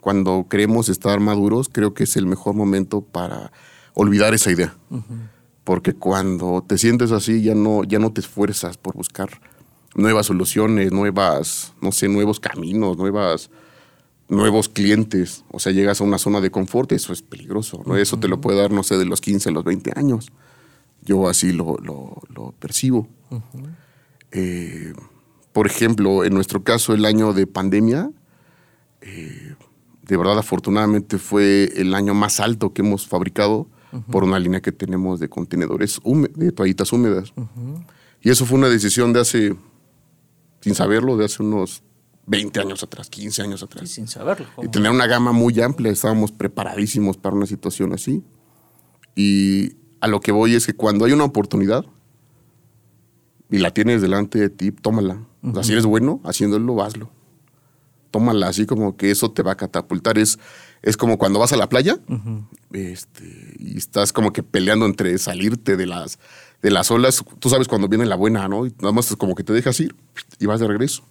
cuando 0.00 0.46
queremos 0.50 0.88
estar 0.88 1.18
maduros, 1.20 1.68
creo 1.70 1.94
que 1.94 2.04
es 2.04 2.16
el 2.16 2.26
mejor 2.26 2.54
momento 2.54 3.00
para 3.00 3.52
olvidar 3.94 4.34
esa 4.34 4.50
idea. 4.50 4.76
Porque 5.64 5.94
cuando 5.94 6.62
te 6.66 6.76
sientes 6.76 7.10
así, 7.10 7.42
ya 7.42 7.54
no, 7.54 7.84
ya 7.84 7.98
no 7.98 8.12
te 8.12 8.20
esfuerzas 8.20 8.76
por 8.76 8.94
buscar 8.94 9.40
nuevas 9.94 10.26
soluciones, 10.26 10.92
nuevas, 10.92 11.72
no 11.80 11.90
sé, 11.90 12.08
nuevos 12.08 12.38
caminos, 12.38 12.98
nuevas, 12.98 13.50
nuevos 14.28 14.68
clientes. 14.68 15.44
O 15.50 15.58
sea, 15.58 15.72
llegas 15.72 16.00
a 16.00 16.04
una 16.04 16.18
zona 16.18 16.40
de 16.40 16.50
confort 16.50 16.92
y 16.92 16.96
eso 16.96 17.12
es 17.12 17.22
peligroso. 17.22 17.82
¿no? 17.86 17.96
Eso 17.96 18.18
te 18.18 18.28
lo 18.28 18.40
puede 18.40 18.58
dar, 18.58 18.72
no 18.72 18.82
sé, 18.82 18.98
de 18.98 19.06
los 19.06 19.20
15 19.20 19.48
a 19.48 19.52
los 19.52 19.64
20 19.64 19.92
años. 19.96 20.30
Yo 21.02 21.28
así 21.28 21.52
lo, 21.52 21.78
percibo. 22.58 23.08
Eh, 24.32 24.92
por 25.52 25.66
ejemplo, 25.66 26.24
en 26.24 26.34
nuestro 26.34 26.62
caso, 26.62 26.94
el 26.94 27.04
año 27.04 27.32
de 27.32 27.46
pandemia, 27.46 28.10
eh, 29.00 29.54
de 30.02 30.16
verdad, 30.16 30.38
afortunadamente 30.38 31.18
fue 31.18 31.70
el 31.76 31.94
año 31.94 32.14
más 32.14 32.40
alto 32.40 32.72
que 32.72 32.82
hemos 32.82 33.06
fabricado 33.06 33.68
por 34.10 34.24
una 34.24 34.38
línea 34.38 34.60
que 34.60 34.72
tenemos 34.72 35.20
de 35.20 35.28
contenedores, 35.28 36.00
de 36.34 36.52
toallitas 36.52 36.92
húmedas. 36.92 37.32
Y 38.20 38.30
eso 38.30 38.46
fue 38.46 38.58
una 38.58 38.68
decisión 38.68 39.12
de 39.12 39.20
hace, 39.20 39.56
sin 40.60 40.74
saberlo, 40.74 41.16
de 41.16 41.26
hace 41.26 41.42
unos 41.42 41.82
20 42.26 42.60
años 42.60 42.82
atrás, 42.82 43.10
15 43.10 43.42
años 43.42 43.62
atrás. 43.62 43.88
sin 43.90 44.08
saberlo. 44.08 44.46
Y 44.62 44.68
tener 44.68 44.90
una 44.90 45.06
gama 45.06 45.32
muy 45.32 45.60
amplia, 45.60 45.92
estábamos 45.92 46.32
preparadísimos 46.32 47.16
para 47.16 47.36
una 47.36 47.46
situación 47.46 47.92
así. 47.92 48.22
Y 49.14 49.76
a 50.00 50.08
lo 50.08 50.20
que 50.20 50.32
voy 50.32 50.54
es 50.54 50.66
que 50.66 50.74
cuando 50.74 51.04
hay 51.04 51.12
una 51.12 51.24
oportunidad 51.24 51.84
y 53.50 53.58
la 53.58 53.72
tienes 53.72 54.02
delante 54.02 54.38
de 54.38 54.48
ti, 54.50 54.72
tómala. 54.72 55.26
o 55.42 55.52
sea, 55.52 55.62
si 55.62 55.72
eres 55.72 55.84
bueno 55.86 56.20
haciéndolo, 56.24 56.82
hazlo 56.82 57.10
tómala 58.14 58.46
así 58.46 58.64
como 58.64 58.96
que 58.96 59.10
eso 59.10 59.32
te 59.32 59.42
va 59.42 59.52
a 59.52 59.56
catapultar. 59.56 60.18
Es, 60.18 60.38
es 60.84 60.98
como 60.98 61.16
cuando 61.16 61.38
vas 61.38 61.52
a 61.52 61.56
la 61.56 61.68
playa 61.68 61.98
este, 62.72 63.54
y 63.58 63.78
estás 63.78 64.12
como 64.12 64.32
que 64.34 64.42
peleando 64.42 64.84
entre 64.84 65.16
salirte 65.16 65.78
de 65.78 65.86
las, 65.86 66.18
de 66.62 66.70
las 66.70 66.90
olas. 66.90 67.24
Tú 67.38 67.48
sabes 67.48 67.68
cuando 67.68 67.88
viene 67.88 68.04
la 68.04 68.16
buena, 68.16 68.46
¿no? 68.48 68.66
Y 68.66 68.74
nada 68.80 68.92
más 68.92 69.10
es 69.10 69.16
como 69.16 69.34
que 69.34 69.42
te 69.42 69.54
dejas 69.54 69.80
ir 69.80 69.94
y 70.38 70.44
vas 70.44 70.60
de 70.60 70.68
regreso. 70.68 71.02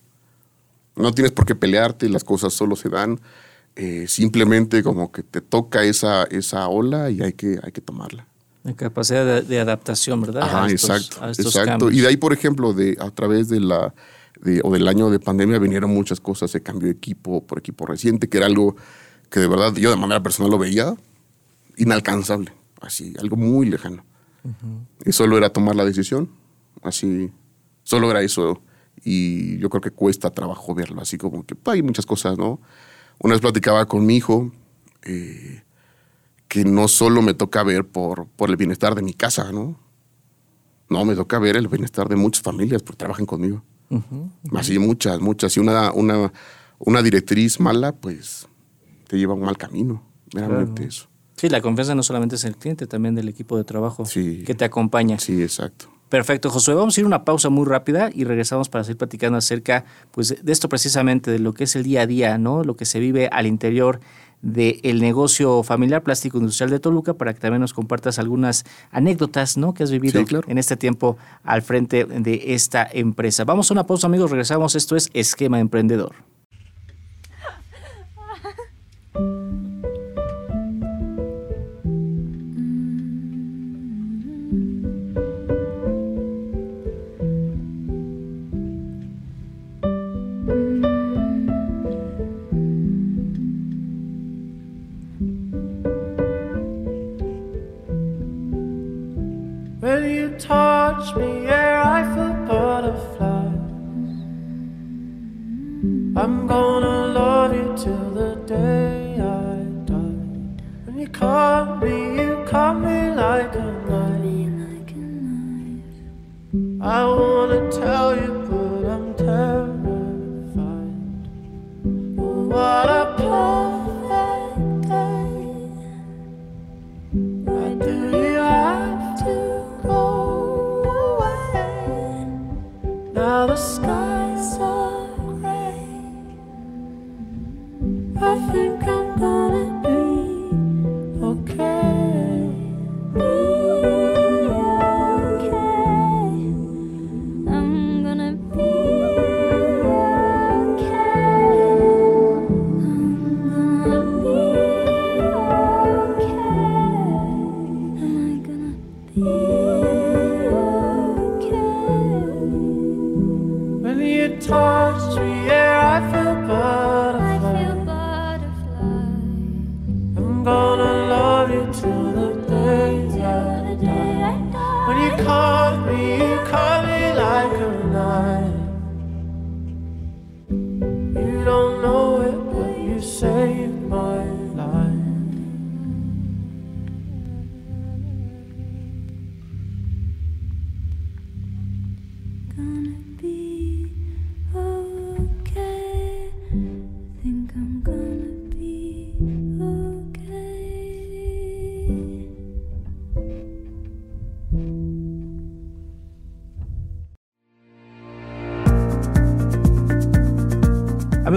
No 0.96 1.12
tienes 1.12 1.32
por 1.32 1.48
qué 1.48 1.56
pelearte, 1.56 2.08
las 2.08 2.24
cosas 2.24 2.54
solo 2.54 2.76
se 2.76 2.90
dan. 2.90 3.20
Eh, 3.76 4.06
simplemente 4.08 4.84
como 4.84 5.12
que 5.12 5.24
te 5.24 5.42
toca 5.42 5.84
esa, 5.84 6.26
esa 6.26 6.68
ola 6.68 7.10
y 7.10 7.24
hay 7.24 7.34
que, 7.34 7.60
hay 7.64 7.72
que 7.72 7.82
tomarla. 7.82 8.28
La 8.62 8.76
capacidad 8.76 9.42
de, 9.42 9.60
adaptación, 9.60 10.22
¿verdad? 10.22 10.44
Ajá, 10.44 10.70
exacto. 10.70 11.18
exacto. 11.28 11.92
Y 11.92 12.02
de 12.02 12.10
ahí, 12.10 12.18
por 12.18 12.32
ejemplo, 12.32 12.74
de, 12.74 12.96
a 13.00 13.10
través 13.10 13.50
de 13.50 13.60
la 13.60 13.94
o 14.64 14.74
del 14.74 14.88
año 14.90 15.10
de 15.10 15.20
pandemia 15.20 15.58
vinieron 15.58 15.90
muchas 15.90 16.20
cosas, 16.20 16.52
se 16.52 16.62
cambió 16.62 16.92
equipo 16.92 17.42
por 17.42 17.60
equipo 17.60 17.86
reciente, 17.86 18.28
que 18.28 18.38
era 18.38 18.46
algo 18.46 18.76
que 19.34 19.40
de 19.40 19.48
verdad 19.48 19.74
yo 19.74 19.90
de 19.90 19.96
manera 19.96 20.22
personal 20.22 20.52
lo 20.52 20.60
veía 20.60 20.96
inalcanzable, 21.76 22.54
así, 22.82 23.16
algo 23.20 23.36
muy 23.36 23.68
lejano. 23.68 24.06
Y 25.04 25.12
solo 25.12 25.38
era 25.38 25.50
tomar 25.50 25.76
la 25.76 25.84
decisión, 25.84 26.30
así, 26.84 27.32
solo 27.82 28.12
era 28.12 28.22
eso. 28.22 28.62
Y 29.04 29.58
yo 29.58 29.72
creo 29.72 29.82
que 29.82 29.90
cuesta 29.90 30.30
trabajo 30.30 30.76
verlo, 30.76 31.02
así 31.02 31.18
como 31.18 31.44
que 31.48 31.56
hay 31.66 31.82
muchas 31.82 32.06
cosas, 32.06 32.38
¿no? 32.38 32.62
Una 33.18 33.34
vez 33.34 33.42
platicaba 33.42 33.88
con 33.88 34.06
mi 34.06 34.18
hijo, 34.18 34.52
eh, 35.02 35.64
que 36.48 36.64
no 36.64 36.88
solo 36.88 37.24
me 37.24 37.34
toca 37.34 37.64
ver 37.64 37.88
por, 37.88 38.28
por 38.28 38.52
el 38.52 38.56
bienestar 38.56 38.94
de 38.94 39.02
mi 39.02 39.16
casa, 39.16 39.52
¿no? 39.52 39.80
No, 40.90 41.06
me 41.06 41.16
toca 41.16 41.40
ver 41.40 41.58
el 41.58 41.68
bienestar 41.68 42.08
de 42.08 42.18
muchas 42.18 42.44
familias 42.44 42.84
porque 42.84 42.98
trabajan 42.98 43.26
conmigo. 43.26 43.64
Así 44.56 44.78
muchas, 44.78 45.20
muchas. 45.22 45.58
Y 45.58 45.60
una, 45.60 45.92
una, 45.92 46.32
una 46.78 47.02
directriz 47.02 47.60
mala, 47.60 47.94
pues 47.94 48.48
te 49.14 49.20
lleva 49.20 49.34
a 49.34 49.36
un 49.36 49.44
mal 49.44 49.58
camino. 49.60 50.02
Meramente 50.34 50.86
eso. 50.86 51.08
Sí, 51.36 51.48
la 51.48 51.62
confianza 51.62 51.94
no 51.94 52.02
solamente 52.02 52.36
es 52.36 52.46
el 52.46 52.58
cliente, 52.58 52.88
también 52.88 53.14
del 53.14 53.30
equipo 53.30 53.56
de 53.56 53.64
trabajo 53.64 54.06
que 54.12 54.56
te 54.58 54.66
acompaña. 54.66 55.20
Sí, 55.20 55.40
exacto. 55.44 55.86
Perfecto, 56.10 56.50
Josué. 56.50 56.74
Vamos 56.74 56.98
a 56.98 57.02
ir 57.02 57.04
a 57.04 57.08
una 57.08 57.24
pausa 57.24 57.50
muy 57.50 57.68
rápida 57.68 58.10
y 58.12 58.24
regresamos 58.24 58.70
para 58.70 58.84
seguir 58.84 58.98
platicando 58.98 59.38
acerca 59.38 59.86
pues, 60.10 60.44
de 60.44 60.52
esto 60.52 60.68
precisamente, 60.68 61.30
de 61.30 61.38
lo 61.38 61.54
que 61.54 61.66
es 61.66 61.76
el 61.76 61.84
día 61.84 62.02
a 62.02 62.08
día, 62.08 62.40
¿no? 62.40 62.64
Lo 62.64 62.76
que 62.76 62.86
se 62.86 63.00
vive 63.00 63.30
al 63.32 63.46
interior 63.46 64.00
del 64.42 65.00
negocio 65.00 65.62
familiar 65.62 66.02
plástico 66.02 66.40
industrial 66.40 66.72
de 66.72 66.80
Toluca 66.80 67.14
para 67.14 67.36
que 67.36 67.40
también 67.40 67.62
nos 67.62 67.74
compartas 67.74 68.18
algunas 68.18 68.66
anécdotas 68.90 69.58
¿no? 69.58 69.76
que 69.76 69.84
has 69.84 69.92
vivido 69.92 70.22
en 70.48 70.58
este 70.58 70.76
tiempo 70.76 71.18
al 71.44 71.62
frente 71.62 72.06
de 72.06 72.42
esta 72.48 72.88
empresa. 72.92 73.46
Vamos 73.46 73.70
a 73.70 73.76
una 73.76 73.86
pausa 73.86 74.08
amigos, 74.08 74.32
regresamos. 74.32 74.76
Esto 74.76 74.96
es 74.96 75.12
Esquema 75.14 75.60
Emprendedor. 75.60 76.16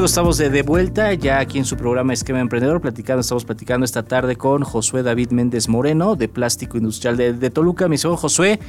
Estamos 0.07 0.39
de, 0.39 0.63
vuelta 0.63 1.13
ya 1.15 1.41
aquí 1.41 1.59
en 1.59 1.65
su 1.65 1.77
programa 1.77 2.13
Esquema 2.13 2.39
Emprendedor, 2.39 2.81
platicando, 2.81 3.23
estamos 3.23 3.45
platicando 3.45 3.85
esta 3.85 4.05
tarde 4.05 4.37
con 4.37 4.63
Josué 4.63 5.03
David 5.03 5.31
Méndez 5.31 5.69
Moreno 5.69 6.15
de 6.15 6.29
Plástico 6.29 6.79
Industrial 6.79 7.17
de, 7.17 7.51
Toluca. 7.51 7.89
Mi 7.89 7.99
señor 7.99 8.17
Josué, 8.17 8.61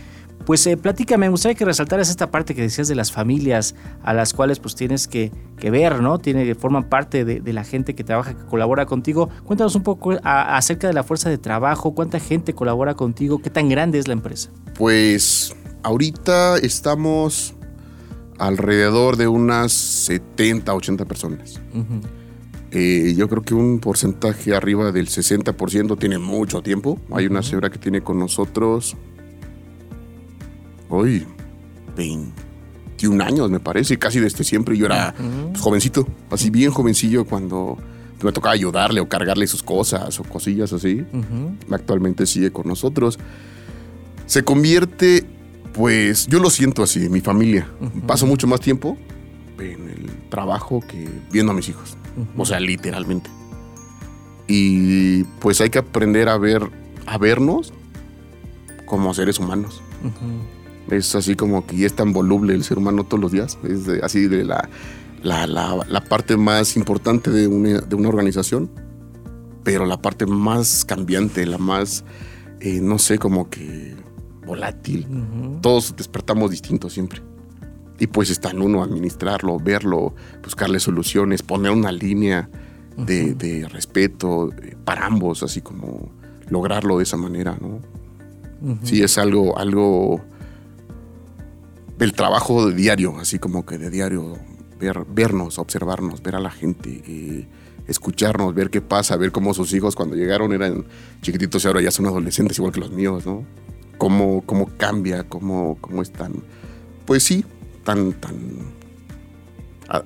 Pues 0.45 0.65
eh, 0.65 0.77
platícame, 0.77 1.27
me 1.27 1.29
gustaría 1.29 1.55
que 1.55 1.63
resaltaras 1.63 2.09
esta 2.09 2.31
parte 2.31 2.55
que 2.55 2.63
decías 2.63 2.87
de 2.87 2.95
las 2.95 3.11
familias 3.11 3.75
a 4.01 4.13
las 4.13 4.33
cuales 4.33 4.59
pues 4.59 4.73
tienes 4.73 5.07
que, 5.07 5.31
ver, 5.61 6.01
¿no? 6.01 6.17
Tiene, 6.17 6.55
forman 6.55 6.89
parte 6.89 7.23
de, 7.23 7.53
la 7.53 7.63
gente 7.63 7.93
que 7.93 8.03
trabaja, 8.03 8.33
que 8.35 8.43
colabora 8.45 8.87
contigo. 8.87 9.29
Cuéntanos 9.45 9.75
un 9.75 9.83
poco 9.83 10.17
acerca 10.23 10.87
de 10.87 10.93
la 10.93 11.03
fuerza 11.03 11.29
de 11.29 11.37
trabajo, 11.37 11.93
cuánta 11.93 12.19
gente 12.19 12.53
colabora 12.53 12.95
contigo, 12.95 13.39
qué 13.43 13.51
tan 13.51 13.69
grande 13.69 13.99
es 13.99 14.07
la 14.07 14.13
empresa. 14.13 14.49
Pues 14.73 15.55
ahorita 15.83 16.57
estamos 16.57 17.56
alrededor 18.37 19.17
de 19.17 19.27
unas 19.27 19.71
70, 19.71 20.73
80 20.73 21.05
personas. 21.05 21.59
Eh, 22.71 23.13
yo 23.15 23.29
creo 23.29 23.41
que 23.41 23.53
un 23.53 23.79
porcentaje 23.79 24.55
arriba 24.55 24.91
del 24.91 25.07
60% 25.07 25.97
tiene 25.97 26.17
mucho 26.17 26.61
tiempo. 26.61 26.99
Hay 27.11 27.25
una 27.25 27.41
señora 27.41 27.69
que 27.69 27.77
tiene 27.77 28.01
con 28.01 28.19
nosotros 28.19 28.95
hoy 30.89 31.25
21 31.95 33.23
años, 33.23 33.49
me 33.49 33.59
parece, 33.59 33.97
casi 33.97 34.19
desde 34.19 34.43
siempre. 34.43 34.77
Yo 34.77 34.85
era 34.85 35.13
pues, 35.15 35.61
jovencito, 35.61 36.07
así 36.29 36.49
bien 36.49 36.71
jovencillo 36.71 37.25
cuando 37.25 37.77
me 38.21 38.31
tocaba 38.31 38.53
ayudarle 38.53 38.99
o 38.99 39.07
cargarle 39.07 39.47
sus 39.47 39.63
cosas 39.63 40.19
o 40.19 40.23
cosillas 40.23 40.73
así. 40.73 41.05
Actualmente 41.71 42.25
sigue 42.25 42.51
con 42.51 42.67
nosotros. 42.67 43.17
Se 44.25 44.43
convierte, 44.43 45.25
pues 45.77 46.25
yo 46.25 46.39
lo 46.39 46.49
siento 46.49 46.81
así, 46.81 47.07
mi 47.07 47.21
familia. 47.21 47.69
Paso 48.07 48.25
mucho 48.25 48.47
más 48.47 48.59
tiempo 48.59 48.97
en 49.59 49.89
el 49.89 50.29
trabajo 50.29 50.81
que 50.81 51.07
viendo 51.31 51.51
a 51.51 51.55
mis 51.55 51.69
hijos. 51.69 51.95
O 52.35 52.45
sea, 52.45 52.59
literalmente. 52.59 53.29
Y 54.47 55.23
pues 55.39 55.61
hay 55.61 55.69
que 55.69 55.77
aprender 55.77 56.29
a 56.29 56.37
ver, 56.39 56.67
a 57.05 57.19
vernos 57.19 57.73
como 58.87 59.13
seres 59.13 59.37
humanos. 59.37 59.83
Es 60.89 61.13
así 61.13 61.35
como 61.35 61.67
que 61.67 61.77
ya 61.77 61.85
es 61.85 61.95
tan 61.95 62.11
voluble 62.11 62.55
el 62.55 62.63
ser 62.63 62.79
humano 62.79 63.03
todos 63.03 63.21
los 63.21 63.31
días. 63.31 63.59
Es 63.63 63.87
así 64.01 64.27
de 64.27 64.45
la, 64.45 64.67
la, 65.21 66.03
parte 66.09 66.37
más 66.37 66.75
importante 66.75 67.29
de 67.29 67.47
una, 67.47 68.09
organización, 68.09 68.71
pero 69.63 69.85
la 69.85 70.01
parte 70.01 70.25
más 70.25 70.85
cambiante, 70.85 71.45
la 71.45 71.59
más, 71.59 72.03
eh, 72.61 72.79
no 72.81 72.97
sé, 72.97 73.19
como 73.19 73.49
que 73.51 73.95
volátil. 74.47 75.05
Todos 75.61 75.95
despertamos 75.95 76.49
distintos 76.49 76.93
siempre. 76.93 77.21
Y 77.99 78.07
pues 78.07 78.29
está 78.29 78.51
en 78.51 78.61
uno 78.61 78.83
administrarlo, 78.83 79.59
verlo, 79.59 80.15
buscarle 80.43 80.79
soluciones, 80.79 81.43
poner 81.43 81.71
una 81.71 81.91
línea 81.91 82.49
de, 82.95 83.67
respeto 83.71 84.51
eh, 84.53 84.75
para 84.83 85.05
ambos, 85.05 85.43
así 85.43 85.61
como 85.61 86.11
lograrlo 86.49 86.97
de 86.97 87.03
esa 87.03 87.17
manera, 87.17 87.57
¿no? 87.61 87.81
Sí, 88.81 89.03
es 89.03 89.19
algo, 89.19 89.59
algo 89.59 90.19
el 91.99 92.13
trabajo 92.13 92.67
de 92.67 92.75
diario, 92.75 93.17
así 93.19 93.37
como 93.37 93.65
que 93.65 93.77
de 93.77 93.91
diario, 93.91 94.37
ver, 94.79 95.05
vernos, 95.07 95.59
observarnos, 95.59 96.23
ver 96.23 96.35
a 96.35 96.39
la 96.39 96.49
gente, 96.49 97.03
eh, 97.07 97.47
escucharnos, 97.87 98.55
ver 98.55 98.69
qué 98.69 98.81
pasa, 98.81 99.15
ver 99.15 99.31
cómo 99.31 99.53
sus 99.53 99.73
hijos 99.73 99.95
cuando 99.95 100.15
llegaron 100.15 100.53
eran 100.53 100.85
chiquititos 101.21 101.63
y 101.63 101.67
ahora 101.67 101.81
ya 101.81 101.91
son 101.91 102.07
adolescentes 102.07 102.57
igual 102.57 102.73
que 102.73 102.79
los 102.79 102.91
míos, 102.91 103.25
¿no? 103.25 103.45
Cómo, 103.97 104.43
cómo 104.45 104.69
cambia, 104.77 105.23
cómo, 105.23 105.77
cómo 105.81 106.01
están. 106.01 106.33
Pues 107.05 107.23
sí, 107.23 107.45
tan, 107.83 108.13
tan... 108.13 108.35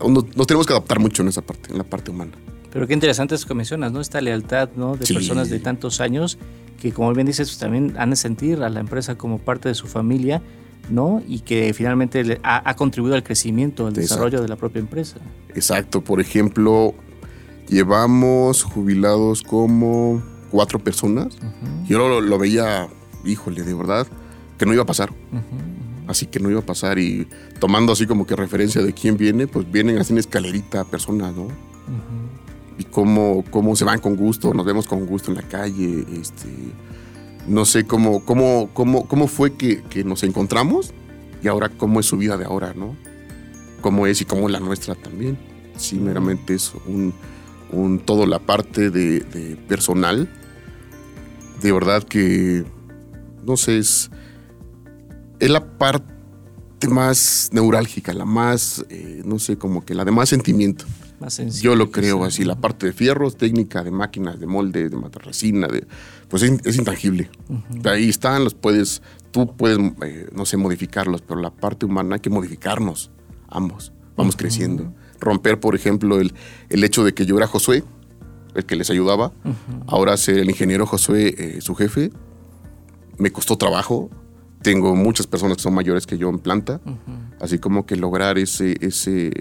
Nos, 0.07 0.47
tenemos 0.47 0.67
que 0.67 0.73
adaptar 0.73 0.99
mucho 0.99 1.23
en 1.23 1.29
esa 1.29 1.41
parte, 1.41 1.71
en 1.71 1.77
la 1.77 1.83
parte 1.83 2.11
humana. 2.11 2.31
Pero 2.71 2.87
qué 2.87 2.93
interesante 2.93 3.35
eso 3.35 3.47
que 3.47 3.53
mencionas, 3.53 3.91
¿no? 3.91 3.99
Esta 3.99 4.21
lealtad, 4.21 4.69
¿no? 4.75 4.95
De 4.95 5.05
personas 5.05 5.49
de 5.49 5.59
tantos 5.59 5.99
años 5.99 6.37
que, 6.79 6.93
como 6.93 7.13
bien 7.13 7.27
dices, 7.27 7.49
pues, 7.49 7.57
también 7.57 7.95
han 7.97 8.11
de 8.11 8.15
sentir 8.15 8.63
a 8.63 8.69
la 8.69 8.79
empresa 8.79 9.15
como 9.15 9.39
parte 9.39 9.69
de 9.69 9.75
su 9.75 9.87
familia 9.87 10.41
¿no? 10.89 11.21
Y 11.27 11.39
que 11.39 11.73
finalmente 11.73 12.39
ha, 12.43 12.75
contribuido 12.75 13.15
al 13.15 13.23
crecimiento, 13.23 13.87
al 13.87 13.93
desarrollo 13.93 14.41
de 14.41 14.47
la 14.47 14.55
propia 14.55 14.79
empresa. 14.79 15.17
Exacto. 15.55 16.01
Por 16.01 16.19
ejemplo, 16.21 16.93
llevamos 17.67 18.63
jubilados 18.63 19.41
como 19.41 20.21
cuatro 20.49 20.79
personas. 20.79 21.37
Yo 21.87 22.21
lo, 22.21 22.37
veía, 22.37 22.87
híjole, 23.25 23.63
de 23.63 23.73
verdad, 23.73 24.07
que 24.57 24.65
no 24.65 24.73
iba 24.73 24.83
a 24.83 24.85
pasar. 24.85 25.11
Así 26.07 26.25
que 26.25 26.39
no 26.39 26.49
iba 26.49 26.59
a 26.59 26.65
pasar. 26.65 26.99
Y 26.99 27.27
tomando 27.59 27.93
así 27.93 28.05
como 28.07 28.25
que 28.25 28.35
referencia 28.35 28.81
de 28.81 28.93
quién 28.93 29.17
viene, 29.17 29.47
pues 29.47 29.71
vienen 29.71 29.97
así 29.97 30.13
en 30.13 30.19
escalerita 30.19 30.83
personas, 30.85 31.35
¿no? 31.35 31.47
Y 32.77 32.83
cómo, 32.85 33.43
cómo 33.51 33.75
se 33.75 33.85
van 33.85 33.99
con 33.99 34.15
gusto, 34.15 34.53
nos 34.53 34.65
vemos 34.65 34.87
con 34.87 35.05
gusto 35.05 35.31
en 35.31 35.37
la 35.37 35.43
calle, 35.43 36.05
este 36.19 36.47
no 37.47 37.65
sé 37.65 37.85
cómo, 37.85 38.23
cómo, 38.23 38.69
cómo, 38.73 39.07
cómo 39.07 39.27
fue 39.27 39.53
que, 39.53 39.81
nos 40.05 40.23
encontramos 40.23 40.93
y 41.41 41.47
ahora 41.47 41.69
cómo 41.69 41.99
es 41.99 42.05
su 42.05 42.17
vida 42.17 42.37
de 42.37 42.45
ahora, 42.45 42.73
¿no? 42.75 42.95
Cómo 43.81 44.05
es 44.05 44.21
y 44.21 44.25
cómo 44.25 44.47
es 44.47 44.51
la 44.51 44.59
nuestra 44.59 44.95
también. 44.95 45.37
Sí, 45.75 45.97
meramente 45.97 46.53
es 46.53 46.73
un, 46.85 47.13
un 47.71 47.99
todo 47.99 48.27
la 48.27 48.39
parte 48.39 48.91
de, 48.91 49.57
personal. 49.67 50.29
De 51.61 51.71
verdad 51.71 52.03
que, 52.03 52.63
no 53.45 53.57
sé, 53.57 53.77
es, 53.77 54.09
es 55.39 55.49
la 55.49 55.77
parte 55.77 56.05
más 56.89 57.49
neurálgica, 57.51 58.13
la 58.13 58.25
más, 58.25 58.85
eh, 58.89 59.21
no 59.25 59.39
sé, 59.39 59.57
como 59.57 59.85
que 59.85 59.93
la 59.93 60.05
de 60.05 60.11
más 60.11 60.29
sentimiento. 60.29 60.85
Yo 61.61 61.75
lo 61.75 61.91
creo 61.91 62.23
así, 62.23 62.43
la 62.43 62.55
parte 62.55 62.87
de 62.87 62.93
fierros, 62.93 63.37
técnica 63.37 63.83
de 63.83 63.91
máquinas, 63.91 64.39
de 64.39 64.47
molde, 64.47 64.89
de 64.89 64.97
resina, 65.19 65.67
de, 65.67 65.85
pues 66.27 66.41
es, 66.41 66.77
intangible. 66.77 67.29
Ahí 67.85 68.09
están, 68.09 68.43
los 68.43 68.55
puedes, 68.55 69.03
tú 69.29 69.55
puedes, 69.55 69.77
eh, 70.03 70.29
no 70.33 70.45
sé, 70.47 70.57
modificarlos, 70.57 71.21
pero 71.21 71.39
la 71.39 71.51
parte 71.51 71.85
humana 71.85 72.15
hay 72.15 72.21
que 72.21 72.31
modificarnos, 72.31 73.11
ambos. 73.49 73.93
Vamos 74.17 74.35
creciendo. 74.35 74.93
Romper, 75.19 75.59
por 75.59 75.75
ejemplo, 75.75 76.19
el, 76.19 76.33
el 76.69 76.83
hecho 76.83 77.03
de 77.03 77.13
que 77.13 77.25
yo 77.25 77.37
era 77.37 77.45
Josué, 77.45 77.83
el 78.55 78.65
que 78.65 78.75
les 78.75 78.89
ayudaba, 78.89 79.31
ahora 79.87 80.17
ser 80.17 80.39
el 80.39 80.49
ingeniero 80.49 80.85
Josué, 80.85 81.35
eh, 81.37 81.61
su 81.61 81.75
jefe, 81.75 82.11
me 83.21 83.31
costó 83.31 83.55
trabajo. 83.55 84.09
Tengo 84.63 84.95
muchas 84.95 85.27
personas 85.27 85.57
que 85.57 85.63
son 85.63 85.73
mayores 85.73 86.05
que 86.05 86.17
yo 86.17 86.29
en 86.29 86.39
planta, 86.39 86.81
así 87.39 87.57
como 87.57 87.85
que 87.85 87.95
lograr 87.95 88.37
ese, 88.37 88.75
ese 88.81 89.31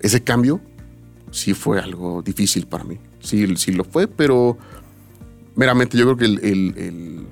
ese 0.00 0.22
cambio 0.22 0.60
sí 1.30 1.54
fue 1.54 1.78
algo 1.78 2.22
difícil 2.22 2.66
para 2.66 2.84
mí. 2.84 2.98
Sí, 3.20 3.56
sí 3.56 3.72
lo 3.72 3.84
fue, 3.84 4.08
pero 4.08 4.58
meramente 5.54 5.96
yo 5.96 6.04
creo 6.04 6.16
que 6.16 6.24
el, 6.24 7.26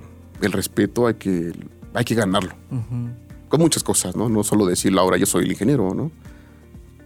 respeto 0.53 1.07
hay 1.07 1.15
que, 1.15 1.53
hay 1.95 2.05
que 2.05 2.15
ganarlo. 2.15 2.55
Con 3.49 3.61
muchas 3.61 3.83
cosas, 3.83 4.15
¿no? 4.15 4.29
No 4.29 4.45
solo 4.45 4.67
decirlo 4.67 5.01
ahora 5.01 5.17
yo 5.17 5.27
soy 5.27 5.45
el 5.45 5.53
ingeniero, 5.53 5.95
¿no? 5.95 6.11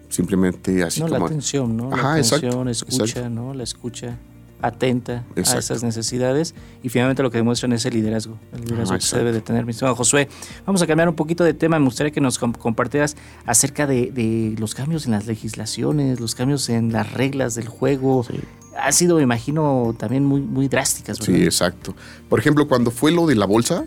Simplemente 0.09 0.83
así 0.83 1.01
no, 1.01 1.09
como... 1.09 1.21
la 1.21 1.27
atención, 1.27 1.77
¿no? 1.77 1.91
la 1.91 2.13
atención, 2.13 2.69
escucha, 2.69 3.29
¿no? 3.31 3.55
La 3.55 3.63
escucha 3.63 4.19
atenta 4.63 5.25
a 5.37 5.41
esas 5.41 5.83
necesidades 5.83 6.55
y 6.83 6.89
finalmente 6.89 7.23
lo 7.23 7.31
que 7.31 7.39
demuestran 7.39 7.73
es 7.73 7.85
el 7.85 7.95
liderazgo, 7.95 8.39
el 8.53 8.65
liderazgo 8.65 8.95
que 8.95 9.01
se 9.03 9.19
debe 9.19 9.33
de 9.33 9.41
tener. 9.41 9.65
Mi 9.67 9.73
estimado 9.73 9.97
Josué, 9.97 10.29
vamos 10.65 10.81
a 10.81 10.87
cambiar 10.87 11.09
un 11.09 11.17
poquito 11.17 11.45
de 11.45 11.53
tema. 11.53 11.79
Me 11.79 11.85
gustaría 11.85 12.13
que 12.13 12.21
nos 12.21 12.39
compartieras 12.39 13.17
acerca 13.45 13.87
de, 13.87 14.55
los 14.59 14.75
cambios 14.75 15.07
en 15.07 15.13
las 15.13 15.27
legislaciones, 15.27 16.21
los 16.21 16.35
cambios 16.35 16.69
en 16.69 16.93
las 16.93 17.13
reglas 17.13 17.55
del 17.55 17.69
juego. 17.69 18.25
Ha 18.79 18.93
sido, 18.93 19.17
me 19.17 19.23
imagino, 19.23 19.95
también 19.99 20.25
muy, 20.25 20.41
muy 20.41 20.69
drásticas. 20.69 21.19
¿verdad? 21.19 21.35
Sí, 21.35 21.45
exacto. 21.45 21.95
Por 22.29 22.39
ejemplo, 22.39 22.69
cuando 22.69 22.91
fue 22.91 23.11
lo 23.11 23.27
de 23.27 23.35
la 23.35 23.47
bolsa, 23.47 23.85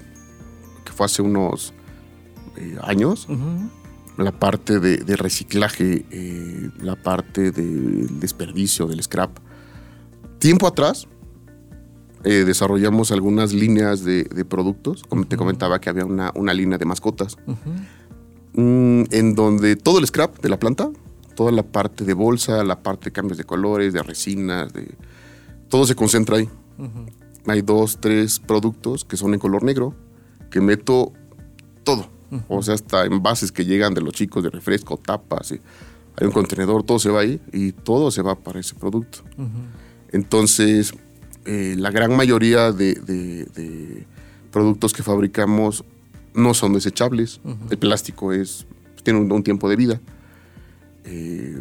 que 0.83 0.91
fue 0.91 1.05
hace 1.05 1.21
unos 1.21 1.73
eh, 2.57 2.77
años, 2.83 3.27
la 4.17 4.31
parte 4.31 4.79
de, 4.79 5.15
reciclaje, 5.15 6.05
eh, 6.11 6.69
la 6.79 6.95
parte 6.95 7.51
del 7.51 8.19
desperdicio, 8.19 8.87
del 8.87 9.01
scrap, 9.01 9.37
Tiempo 10.45 10.67
atrás 10.67 11.07
eh, 12.23 12.43
desarrollamos 12.45 13.11
algunas 13.11 13.51
líneas 13.51 14.03
de, 14.03 14.45
productos, 14.47 15.01
como 15.01 15.25
te 15.25 15.37
comentaba 15.37 15.81
que 15.81 15.89
había 15.89 16.05
una, 16.05 16.53
línea 16.53 16.77
de 16.77 16.85
mascotas, 16.85 17.35
mm, 18.53 19.05
en 19.09 19.33
donde 19.33 19.75
todo 19.75 19.97
el 19.97 20.05
scrap 20.05 20.39
de 20.43 20.49
la 20.49 20.59
planta, 20.59 20.91
toda 21.35 21.51
la 21.51 21.63
parte 21.63 22.03
de 22.03 22.13
bolsa, 22.13 22.63
la 22.63 22.83
parte 22.83 23.05
de 23.05 23.11
cambios 23.11 23.39
de 23.39 23.43
colores, 23.43 23.91
de 23.91 24.03
resinas, 24.03 24.71
de, 24.71 24.93
todo 25.67 25.87
se 25.87 25.95
concentra 25.95 26.37
ahí. 26.37 26.47
Hay 27.47 27.63
dos, 27.63 27.97
tres 27.99 28.39
productos 28.39 29.03
que 29.03 29.17
son 29.17 29.33
en 29.33 29.39
color 29.39 29.63
negro, 29.63 29.95
que 30.51 30.61
meto 30.61 31.11
todo. 31.83 32.07
O 32.49 32.61
sea, 32.61 32.75
hasta 32.75 33.05
envases 33.05 33.51
que 33.51 33.65
llegan 33.65 33.95
de 33.95 34.01
los 34.01 34.13
chicos 34.13 34.43
de 34.43 34.51
refresco, 34.51 34.97
tapas, 34.97 35.53
hay 35.53 36.27
un 36.27 36.31
contenedor, 36.31 36.83
todo 36.83 36.99
se 36.99 37.09
va 37.09 37.21
ahí 37.21 37.41
y 37.51 37.71
todo 37.71 38.11
se 38.11 38.21
va 38.21 38.35
para 38.35 38.59
ese 38.59 38.75
producto. 38.75 39.23
Entonces, 40.11 40.93
eh, 41.45 41.75
la 41.77 41.91
gran 41.91 42.15
mayoría 42.15 42.71
de, 42.71 44.05
productos 44.51 44.93
que 44.93 45.03
fabricamos 45.03 45.83
no 46.33 46.53
son 46.53 46.73
desechables. 46.73 47.41
El 47.69 47.77
plástico 47.77 48.33
es, 48.33 48.65
tiene 49.03 49.19
un, 49.19 49.43
tiempo 49.43 49.69
de 49.69 49.75
vida. 49.75 50.01
Eh, 51.03 51.57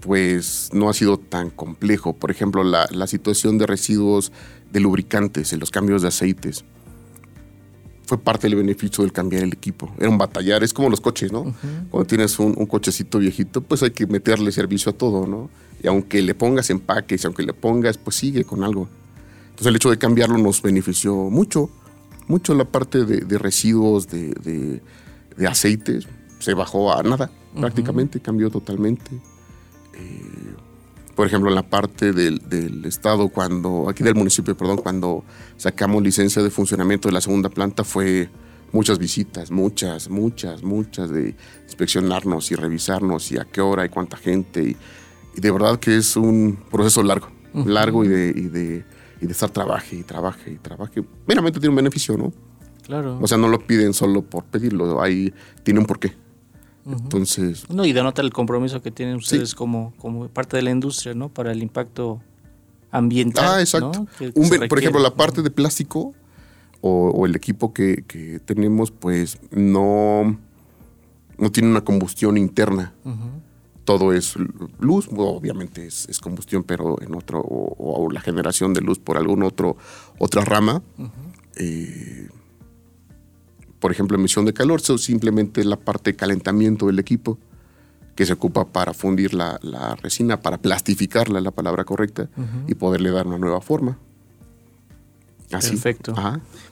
pues 0.00 0.70
no 0.72 0.88
ha 0.88 0.94
sido 0.94 1.18
tan 1.18 1.50
complejo. 1.50 2.14
Por 2.14 2.30
ejemplo, 2.30 2.64
la, 2.64 3.06
situación 3.06 3.58
de 3.58 3.66
residuos 3.66 4.32
de 4.72 4.80
lubricantes, 4.80 5.52
en 5.52 5.60
los 5.60 5.70
cambios 5.70 6.02
de 6.02 6.08
aceites. 6.08 6.64
Fue 8.10 8.18
parte 8.18 8.48
del 8.48 8.56
beneficio 8.56 9.04
del 9.04 9.12
cambiar 9.12 9.44
el 9.44 9.52
equipo. 9.52 9.88
Era 9.96 10.10
un 10.10 10.18
batallar, 10.18 10.64
es 10.64 10.74
como 10.74 10.90
los 10.90 11.00
coches, 11.00 11.30
¿no? 11.30 11.54
Cuando 11.90 12.08
tienes 12.08 12.40
un, 12.40 12.56
un, 12.58 12.66
cochecito 12.66 13.20
viejito, 13.20 13.60
pues 13.60 13.84
hay 13.84 13.92
que 13.92 14.04
meterle 14.08 14.50
servicio 14.50 14.90
a 14.90 14.96
todo, 14.96 15.28
¿no? 15.28 15.48
Y 15.80 15.86
aunque 15.86 16.20
le 16.20 16.34
pongas 16.34 16.70
empaques, 16.70 17.24
aunque 17.24 17.44
le 17.44 17.52
pongas, 17.52 17.98
pues 17.98 18.16
sigue 18.16 18.42
con 18.42 18.64
algo. 18.64 18.88
Entonces 19.50 19.68
el 19.68 19.76
hecho 19.76 19.90
de 19.90 19.98
cambiarlo 19.98 20.38
nos 20.38 20.60
benefició 20.60 21.14
mucho, 21.14 21.70
mucho 22.26 22.52
la 22.54 22.64
parte 22.64 23.04
de, 23.04 23.38
residuos, 23.38 24.08
de, 24.08 24.80
de, 25.36 25.46
aceites, 25.46 26.08
se 26.40 26.52
bajó 26.54 26.92
a 26.92 27.04
nada 27.04 27.30
prácticamente, 27.60 28.18
cambió 28.18 28.50
totalmente. 28.50 29.12
Eh, 29.94 30.54
por 31.20 31.26
ejemplo, 31.26 31.50
en 31.50 31.54
la 31.54 31.68
parte 31.68 32.14
del, 32.14 32.82
Estado, 32.86 33.28
cuando, 33.28 33.90
aquí 33.90 34.02
del 34.02 34.14
municipio, 34.14 34.56
perdón, 34.56 34.78
cuando 34.78 35.22
sacamos 35.58 36.02
licencia 36.02 36.42
de 36.42 36.48
funcionamiento 36.48 37.08
de 37.08 37.12
la 37.12 37.20
segunda 37.20 37.50
planta 37.50 37.84
fue 37.84 38.30
muchas 38.72 38.98
visitas, 38.98 39.50
muchas, 39.50 40.08
muchas, 40.08 40.62
muchas 40.62 41.10
de 41.10 41.34
inspeccionarnos 41.64 42.50
y 42.50 42.54
revisarnos 42.54 43.32
y 43.32 43.36
a 43.36 43.44
qué 43.44 43.60
hora 43.60 43.84
y 43.84 43.90
cuánta 43.90 44.16
gente. 44.16 44.62
Y, 44.62 44.76
de 45.38 45.50
verdad 45.50 45.78
que 45.78 45.98
es 45.98 46.16
un 46.16 46.58
proceso 46.70 47.02
largo, 47.02 47.28
largo 47.52 48.02
y 48.02 48.08
de, 48.08 48.32
y 48.34 48.48
de, 48.48 48.84
y 49.20 49.26
de 49.26 49.32
estar 49.32 49.50
trabaje 49.50 49.96
y 49.96 50.02
trabaje 50.04 50.52
y 50.52 50.56
trabaje. 50.56 51.04
Meramente 51.26 51.60
tiene 51.60 51.68
un 51.68 51.76
beneficio, 51.76 52.16
¿no? 52.16 52.32
Claro. 52.82 53.18
O 53.20 53.28
sea, 53.28 53.36
no 53.36 53.48
lo 53.48 53.58
piden 53.58 53.92
solo 53.92 54.22
por 54.22 54.44
pedirlo, 54.44 55.02
ahí 55.02 55.34
tiene 55.64 55.80
un 55.80 55.86
porqué. 55.86 56.14
Entonces. 56.86 57.68
No, 57.68 57.84
y 57.84 57.92
denota 57.92 58.22
el 58.22 58.32
compromiso 58.32 58.80
que 58.82 58.90
tienen 58.90 59.16
ustedes 59.16 59.54
como, 59.54 59.92
como 59.98 60.28
parte 60.28 60.56
de 60.56 60.62
la 60.62 60.70
industria, 60.70 61.14
¿no? 61.14 61.28
Para 61.28 61.52
el 61.52 61.62
impacto 61.62 62.20
ambiental. 62.90 63.44
Ah, 63.46 63.60
exacto. 63.60 64.06
por 64.68 64.78
ejemplo, 64.78 65.00
la 65.00 65.14
parte 65.14 65.42
de 65.42 65.50
plástico 65.50 66.14
o, 66.80 67.26
el 67.26 67.36
equipo 67.36 67.72
que, 67.74 68.40
tenemos, 68.44 68.90
pues 68.90 69.38
no, 69.50 70.38
no 71.38 71.52
tiene 71.52 71.70
una 71.70 71.82
combustión 71.82 72.38
interna. 72.38 72.94
Todo 73.84 74.12
es 74.12 74.34
luz, 74.78 75.08
obviamente 75.14 75.86
es, 75.86 76.18
combustión, 76.20 76.62
pero 76.64 77.00
en 77.02 77.14
otro, 77.14 77.40
o, 77.40 78.10
la 78.10 78.20
generación 78.20 78.72
de 78.72 78.80
luz 78.80 78.98
por 78.98 79.16
algún 79.16 79.42
otro, 79.42 79.76
otra 80.18 80.44
rama 80.44 80.82
por 83.80 83.90
ejemplo, 83.90 84.16
emisión 84.16 84.44
de 84.44 84.52
calor, 84.52 84.80
eso 84.80 84.98
simplemente 84.98 85.64
la 85.64 85.76
parte 85.76 86.12
de 86.12 86.16
calentamiento 86.16 86.86
del 86.86 86.98
equipo 86.98 87.38
que 88.14 88.26
se 88.26 88.34
ocupa 88.34 88.66
para 88.66 88.92
fundir 88.92 89.32
la, 89.32 89.58
resina, 90.02 90.40
para 90.40 90.58
plastificarla, 90.58 91.40
la 91.40 91.50
palabra 91.50 91.84
correcta, 91.84 92.28
y 92.66 92.74
poderle 92.74 93.10
dar 93.10 93.26
una 93.26 93.38
nueva 93.38 93.60
forma. 93.60 93.98
Así. 95.52 95.70
Perfecto. 95.70 96.14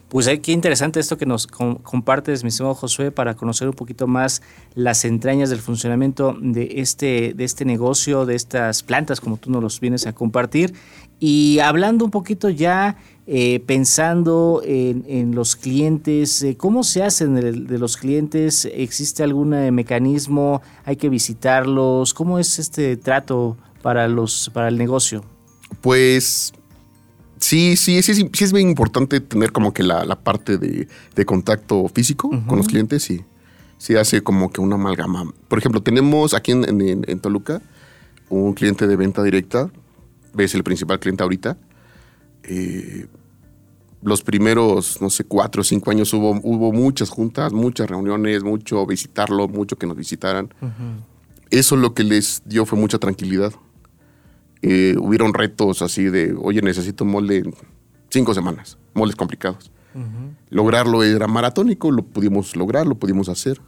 Pues 0.09 0.27
qué 0.43 0.53
interesante 0.53 1.01
esto 1.01 1.19
que 1.19 1.27
nos 1.27 1.47
compartes, 1.47 2.43
mi 2.43 2.49
estimado 2.49 2.75
Josué, 2.75 3.11
para 3.11 3.35
conocer 3.35 3.69
un 3.69 3.75
poquito 3.75 4.07
más 4.07 4.41
las 4.75 5.05
entrañas 5.05 5.51
del 5.51 5.59
funcionamiento 5.59 6.37
de 6.41 6.75
este, 6.77 7.35
de 7.35 7.45
este 7.45 7.64
negocio, 7.67 8.25
de 8.25 8.35
estas 8.35 8.83
plantas, 8.83 9.21
como 9.21 9.37
tú 9.37 9.51
nos 9.51 9.62
los 9.62 9.81
vienes 9.81 10.07
a 10.07 10.14
compartir. 10.14 10.73
Y 11.21 11.59
hablando 11.59 12.05
un 12.05 12.11
poquito 12.11 12.49
ya 12.49 12.97
eh, 13.27 13.61
pensando 13.67 14.62
en, 14.64 15.35
los 15.35 15.57
clientes, 15.57 16.43
eh, 16.43 16.57
¿cómo 16.57 16.85
se 16.85 17.03
hacen 17.03 17.35
de, 17.35 17.79
los 17.79 17.99
clientes? 17.99 18.64
¿Existe 18.64 19.23
algún 19.23 19.53
eh, 19.53 19.71
mecanismo? 19.71 20.62
¿Hay 20.85 20.97
que 20.97 21.11
visitarlos? 21.11 22.14
¿Cómo 22.14 22.38
es 22.38 22.59
este 22.59 22.97
trato 22.97 23.59
para, 23.83 24.09
los, 24.09 24.51
para 24.55 24.69
el 24.69 24.79
negocio? 24.79 25.23
Pues 25.83 26.55
sí, 27.40 27.77
sí, 27.77 28.03
sí, 28.03 28.14
sí, 28.14 28.44
es 28.44 28.53
bien 28.53 28.68
importante 28.68 29.20
tener 29.20 29.53
como 29.53 29.72
que 29.72 29.83
la, 29.83 30.05
parte 30.16 30.59
de, 30.59 30.88
contacto 31.27 31.88
físico 31.88 32.31
con 32.46 32.59
los 32.59 32.68
clientes, 32.68 33.03
sí. 33.03 33.22
Sí 33.79 33.94
hace 33.94 34.22
como 34.22 34.51
que 34.51 34.61
una 34.61 34.74
amalgama. 34.74 35.33
Por 35.46 35.59
ejemplo, 35.59 35.81
tenemos 35.83 36.35
aquí 36.35 36.53
en, 36.53 37.20
Toluca 37.20 37.62
un 38.29 38.53
cliente 38.53 38.87
de 38.87 38.96
venta 38.96 39.22
directa, 39.22 39.70
es 40.37 40.55
el 40.55 40.64
principal 40.64 40.98
cliente 40.98 41.22
ahorita. 41.22 41.57
Eh, 42.42 43.07
los 44.03 44.22
primeros, 44.22 45.01
no 45.01 45.11
sé, 45.11 45.24
cuatro 45.24 45.62
o 45.62 45.64
cinco 45.64 45.90
años 45.90 46.12
hubo, 46.12 46.38
hubo 46.42 46.72
muchas 46.72 47.11
juntas, 47.11 47.53
muchas 47.53 47.88
reuniones, 47.88 48.44
mucho 48.44 48.87
visitarlo, 48.87 49.48
mucho 49.48 49.77
que 49.77 49.87
nos 49.87 49.96
visitaran. 49.96 50.53
Eso 51.51 51.77
lo 51.77 51.94
que 51.94 52.05
les 52.05 52.42
dio 52.44 52.66
fue 52.66 52.79
mucha 52.79 52.98
tranquilidad. 52.98 53.53
Eh, 54.62 54.97
hubieron 54.99 55.35
retos 55.35 55.83
así 55.83 56.05
de, 56.05 56.35
oye, 56.40 56.62
necesito 56.62 57.05
molde 57.05 57.38
en 57.38 57.55
cinco 58.11 58.35
semanas, 58.35 58.79
moldes 58.94 59.16
complicados. 59.16 59.71
Lograrlo 60.51 61.03
era 61.03 61.27
maratónico, 61.27 61.90
lo 61.90 62.05
pudimos 62.05 62.55
lograr, 62.55 62.87
lo 62.87 62.94
pudimos 62.94 63.29
hacer. 63.29 63.61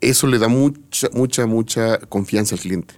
Eso 0.00 0.26
le 0.26 0.38
da 0.38 0.48
mucha, 0.48 1.08
mucha, 1.14 1.46
mucha 1.46 1.98
confianza 2.00 2.54
al 2.54 2.60
cliente. 2.60 2.94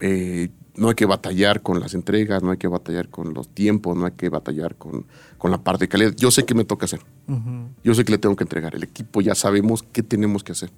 Eh, 0.00 0.48
no 0.76 0.88
hay 0.88 0.94
que 0.94 1.06
batallar 1.06 1.62
con 1.62 1.80
las 1.80 1.94
entregas, 1.94 2.42
no 2.42 2.52
hay 2.52 2.56
que 2.56 2.68
batallar 2.68 3.08
con 3.08 3.34
los 3.34 3.48
tiempos, 3.48 3.96
no 3.96 4.06
hay 4.06 4.12
que 4.12 4.28
batallar 4.28 4.76
con, 4.76 5.06
la 5.44 5.58
parte 5.58 5.84
de 5.84 5.88
calidad. 5.88 6.14
Yo 6.16 6.30
sé 6.30 6.44
qué 6.44 6.54
me 6.54 6.64
toca 6.64 6.86
hacer. 6.86 7.00
Yo 7.84 7.94
sé 7.94 8.04
que 8.04 8.12
le 8.12 8.18
tengo 8.18 8.36
que 8.36 8.44
entregar. 8.44 8.74
El 8.74 8.84
equipo 8.84 9.20
ya 9.20 9.34
sabemos 9.34 9.82
qué 9.82 10.02
tenemos 10.02 10.44
que 10.44 10.52
hacer. 10.52 10.70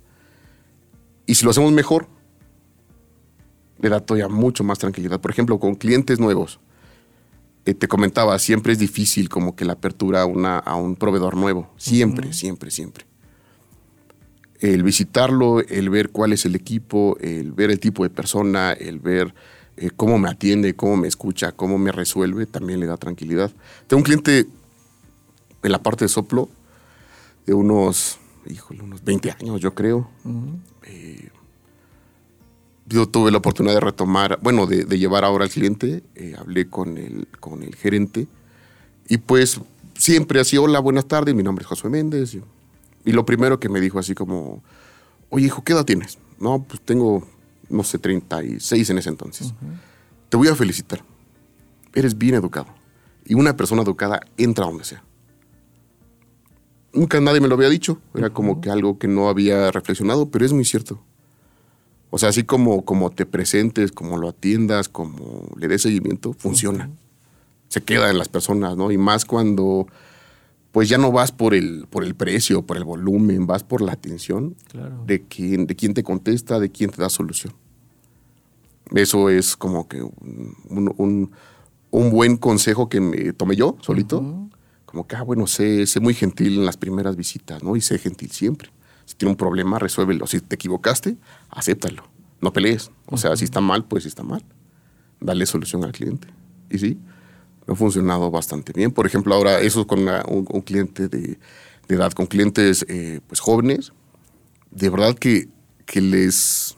Y 1.27 1.35
si 1.35 1.45
lo 1.45 1.51
hacemos 1.51 1.73
mejor, 1.73 2.09
le 3.81 3.89
da 3.89 4.01
todavía 4.01 4.29
mucho 4.29 4.65
más 4.65 4.79
tranquilidad. 4.79 5.21
Por 5.21 5.31
ejemplo, 5.31 5.59
con 5.59 5.75
clientes 5.75 6.19
nuevos. 6.19 6.61
Eh, 7.67 7.75
te 7.75 7.89
comentaba, 7.89 8.39
siempre 8.39 8.73
es 8.73 8.79
difícil 8.79 9.29
como 9.29 9.55
que 9.55 9.65
la 9.65 9.75
apertura 9.75 10.23
a, 10.23 10.27
una, 10.27 10.59
a 10.59 10.77
un 10.77 10.97
proveedor 10.97 11.37
nuevo. 11.37 11.71
Siempre, 11.77 12.33
siempre, 12.33 12.71
siempre. 12.71 13.05
El 14.61 14.83
visitarlo, 14.83 15.61
el 15.61 15.91
ver 15.91 16.11
cuál 16.11 16.33
es 16.33 16.45
el 16.45 16.55
equipo, 16.55 17.17
el 17.21 17.53
ver 17.53 17.71
el 17.71 17.81
tipo 17.81 18.03
de 18.03 18.11
persona, 18.11 18.73
el 18.73 18.99
ver 18.99 19.35
eh, 19.77 19.91
cómo 19.95 20.19
me 20.19 20.29
atiende, 20.29 20.75
cómo 20.75 20.97
me 20.97 21.09
escucha, 21.09 21.53
cómo 21.53 21.79
me 21.79 21.93
resuelve, 21.93 22.47
también 22.47 22.81
le 22.81 22.87
da 22.87 22.97
tranquilidad. 22.97 23.51
Tengo 23.87 24.01
un 24.01 24.05
cliente 24.05 24.47
en 25.63 25.73
la 25.73 25.83
parte 25.83 26.05
de 26.05 26.09
soplo 26.09 26.49
de 27.47 27.55
unos, 27.55 28.19
híjole, 28.47 28.83
unos 28.83 29.03
20 29.05 29.31
años, 29.31 29.61
yo 29.61 29.75
creo. 29.75 30.11
Eh, 30.85 31.31
yo 32.91 33.09
tuve 33.09 33.31
la 33.31 33.39
oportunidad 33.39 33.75
de 33.75 33.81
retomar, 33.81 34.39
bueno, 34.43 34.67
de, 34.67 34.85
llevar 34.99 35.25
ahora 35.25 35.45
al 35.45 35.51
cliente, 35.51 36.03
eh, 36.15 36.35
hablé 36.39 36.69
con 36.69 36.99
el, 36.99 37.27
con 37.41 37.63
el 37.63 37.75
gerente 37.75 38.27
y 39.09 39.17
pues 39.17 39.59
siempre 39.97 40.41
así, 40.41 40.59
hola, 40.59 40.81
buenas 40.81 41.07
tardes, 41.07 41.35
mi 41.35 41.43
nombre 41.43 41.63
es 41.63 41.69
Josué 41.69 41.89
Méndez. 41.89 42.35
Y, 42.35 42.43
y 43.05 43.13
lo 43.13 43.25
primero 43.25 43.59
que 43.59 43.69
me 43.69 43.81
dijo 43.81 43.99
así 43.99 44.15
como, 44.15 44.63
oye 45.31 45.47
hijo, 45.47 45.65
¿qué 45.65 45.73
edad 45.73 45.87
tienes? 45.87 46.19
No, 46.39 46.63
pues 46.63 46.81
tengo 46.83 47.27
no 47.71 47.85
sé, 47.85 47.99
36 47.99 48.91
en 48.91 48.99
ese 48.99 49.09
entonces. 49.09 49.55
Te 50.29 50.37
voy 50.37 50.49
a 50.49 50.55
felicitar. 50.55 51.03
Eres 51.95 52.19
bien 52.19 52.35
educado. 52.35 52.67
Y 53.25 53.35
una 53.35 53.57
persona 53.57 53.83
educada 53.83 54.21
entra 54.37 54.67
donde 54.67 54.85
sea. 54.85 55.03
Nunca 56.93 57.21
nadie 57.21 57.41
me 57.41 57.49
lo 57.49 57.55
había 57.55 57.69
dicho. 57.69 58.01
Era 58.15 58.31
como 58.31 58.61
que 58.61 58.71
algo 58.71 58.99
que 58.99 59.07
no 59.07 59.29
había 59.29 59.71
reflexionado, 59.71 60.31
pero 60.31 60.45
es 60.45 60.53
muy 60.53 60.65
cierto. 60.65 61.01
O 62.11 62.19
sea, 62.19 62.31
así 62.31 62.45
como, 62.45 62.85
como 62.85 63.11
te 63.11 63.25
presentes, 63.25 63.93
como 63.93 64.19
lo 64.19 64.29
atiendas, 64.29 64.89
como 64.89 65.49
le 65.57 65.69
des 65.69 65.83
seguimiento, 65.83 66.33
funciona. 66.33 66.91
Se 67.69 67.83
queda 67.83 68.11
en 68.11 68.19
las 68.19 68.29
personas, 68.29 68.77
¿no? 68.77 68.91
Y 68.91 68.99
más 68.99 69.25
cuando 69.25 69.87
pues 70.73 70.89
ya 70.89 70.99
no 70.99 71.11
vas 71.11 71.33
por 71.33 71.55
el, 71.55 71.87
por 71.91 72.05
el 72.05 72.15
precio, 72.15 72.63
por 72.63 72.77
el 72.77 72.85
volumen, 72.85 73.47
vas 73.47 73.65
por 73.65 73.81
la 73.81 73.93
atención 73.93 74.55
de, 75.07 75.23
quién, 75.23 75.67
de 75.67 75.75
quién 75.75 75.95
te 75.95 76.03
contesta, 76.03 76.61
de 76.61 76.71
quién 76.71 76.91
te 76.91 77.03
da 77.03 77.09
solución. 77.09 77.55
Eso 78.95 79.31
es 79.31 79.57
como 79.57 79.89
que 79.89 80.03
un, 80.03 81.31
buen 81.91 82.37
consejo 82.37 82.89
que 82.89 83.01
me 83.01 83.33
tomé 83.33 83.57
yo 83.57 83.77
solito. 83.81 84.49
Como 84.85 85.07
que, 85.07 85.17
ah, 85.17 85.23
bueno, 85.23 85.47
sé, 85.47 85.87
sé 85.87 86.01
muy 86.01 86.15
gentil 86.15 86.59
en 86.59 86.67
las 86.67 86.77
primeras 86.77 87.15
visitas, 87.15 87.63
¿no? 87.63 87.77
Y 87.77 87.81
sé 87.81 87.99
gentil 87.99 88.31
siempre. 88.31 88.71
Si 89.05 89.15
tiene 89.15 89.31
un 89.31 89.37
problema, 89.37 89.79
resuélvelo. 89.79 90.27
Si 90.27 90.41
te 90.41 90.55
equivocaste, 90.55 91.17
acéptalo. 91.49 92.05
No 92.41 92.53
pelees. 92.53 92.91
O 93.07 93.17
sea, 93.17 93.37
si 93.37 93.45
está 93.45 93.61
mal, 93.61 93.85
pues 93.85 94.07
está 94.07 94.23
mal. 94.23 94.45
Dale 95.21 95.47
solución 95.47 95.85
al 95.85 95.93
cliente. 95.93 96.29
Y 96.71 96.79
sí, 96.79 96.99
ha 97.67 97.75
funcionado 97.75 98.31
bastante 98.31 98.73
bien. 98.73 98.91
Por 98.91 99.07
ejemplo, 99.07 99.35
ahora 99.35 99.61
eso 99.61 99.87
con 99.87 100.09
un, 100.29 100.63
cliente 100.63 101.09
de, 101.09 101.39
edad, 101.89 102.13
con 102.13 102.27
clientes 102.27 102.85
eh, 102.89 103.21
pues 103.27 103.41
jóvenes, 103.41 103.93
de 104.71 104.89
verdad 104.89 105.15
que, 105.15 105.49
que 105.87 106.01
les 106.01 106.77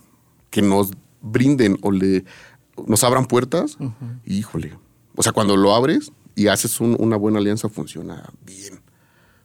que 0.51 0.63
nos 0.63 0.91
brinden 1.23 1.79
o 1.83 1.91
le 1.91 2.25
nos 2.87 3.05
abran 3.05 3.27
puertas, 3.27 3.77
híjole. 4.25 4.79
O 5.17 5.23
sea, 5.23 5.33
cuando 5.33 5.57
lo 5.57 5.75
abres 5.75 6.13
y 6.35 6.49
haces 6.49 6.81
una 6.81 7.17
buena 7.17 7.39
alianza, 7.39 7.69
funciona 7.69 8.31
bien. 8.45 8.82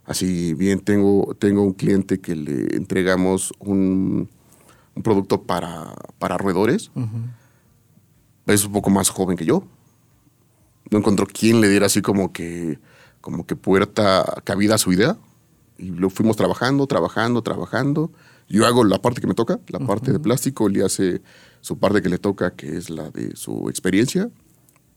Así 0.08 0.56
bien, 0.56 0.80
tengo, 0.80 1.36
tengo 1.38 1.62
un 1.62 1.74
cliente 1.74 2.20
que 2.20 2.36
le 2.36 2.76
entregamos 2.76 3.54
un, 3.60 4.28
un 4.96 5.04
producto 5.04 5.44
para, 5.44 5.94
para 6.18 6.38
roedores. 6.38 6.90
Es 8.48 8.66
un 8.66 8.72
poco 8.72 8.90
más 8.90 9.10
joven 9.10 9.38
que 9.38 9.46
yo 9.46 9.64
no 10.90 11.00
encontró 11.00 11.26
quién 11.28 11.62
le 11.62 11.70
diera 11.70 11.88
así 11.88 12.02
como 12.02 12.32
que, 12.32 12.80
como 13.22 13.46
que 13.46 13.56
puerta, 13.56 14.42
cabida 14.44 14.76
a 14.76 14.78
su 14.78 14.92
idea. 14.94 15.18
Y 15.78 15.92
lo 15.92 16.10
fuimos 16.10 16.38
trabajando, 16.38 16.88
trabajando, 16.88 17.42
trabajando. 17.42 18.12
Yo 18.50 18.66
hago 18.66 18.84
la 18.84 19.02
parte 19.02 19.22
que 19.22 19.28
me 19.28 19.34
toca, 19.34 19.60
la 19.68 19.80
parte 19.80 20.12
de 20.12 20.20
plástico, 20.20 20.68
él 20.68 20.84
hace 20.84 21.22
su 21.62 21.78
parte 21.78 22.02
que 22.02 22.10
le 22.10 22.18
toca, 22.18 22.52
que 22.52 22.78
es 22.78 22.90
la 22.90 23.12
de 23.12 23.36
su 23.36 23.70
experiencia. 23.70 24.30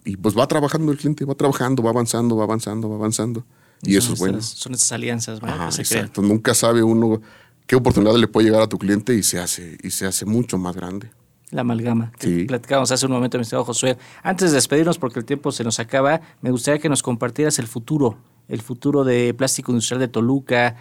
Y 0.04 0.16
pues 0.16 0.38
va 0.38 0.46
trabajando 0.46 0.92
el 0.92 0.98
cliente, 0.98 1.24
va 1.24 1.34
trabajando, 1.34 1.82
va 1.82 1.90
avanzando, 1.90 2.36
va 2.36 2.44
avanzando, 2.44 2.88
va 2.88 2.96
avanzando. 2.96 3.44
Y, 3.82 3.96
eso 3.96 4.12
es 4.12 4.18
bueno. 4.18 4.40
Son 4.42 4.74
esas 4.74 4.92
alianzas, 4.92 5.40
¿verdad? 5.40 5.68
Ajá, 5.68 5.80
exacto. 5.80 6.22
Nunca 6.22 6.54
sabe 6.54 6.82
uno 6.82 7.20
qué 7.66 7.76
oportunidad 7.76 8.14
le 8.16 8.26
puede 8.28 8.46
llegar 8.46 8.62
a 8.62 8.68
tu 8.68 8.78
cliente 8.78 9.14
y 9.14 9.22
se 9.22 9.38
hace, 9.38 9.78
y 9.82 9.90
se 9.90 10.06
hace 10.06 10.26
mucho 10.26 10.58
más 10.58 10.74
grande. 10.74 11.10
La 11.50 11.62
amalgama. 11.62 12.12
que 12.18 12.26
Sí. 12.26 12.44
Platicábamos 12.44 12.90
hace 12.92 13.06
un 13.06 13.12
momento, 13.12 13.38
mi 13.38 13.42
estimado 13.42 13.64
Josué. 13.64 13.96
Antes 14.22 14.50
de 14.50 14.56
despedirnos, 14.56 14.98
porque 14.98 15.18
el 15.18 15.24
tiempo 15.24 15.50
se 15.50 15.64
nos 15.64 15.80
acaba, 15.80 16.20
me 16.42 16.50
gustaría 16.50 16.80
que 16.80 16.88
nos 16.88 17.02
compartieras 17.02 17.58
el 17.58 17.66
futuro, 17.66 18.18
el 18.48 18.60
futuro 18.60 19.04
de 19.04 19.34
Plástico 19.34 19.72
Industrial 19.72 20.00
de 20.00 20.08
Toluca. 20.08 20.76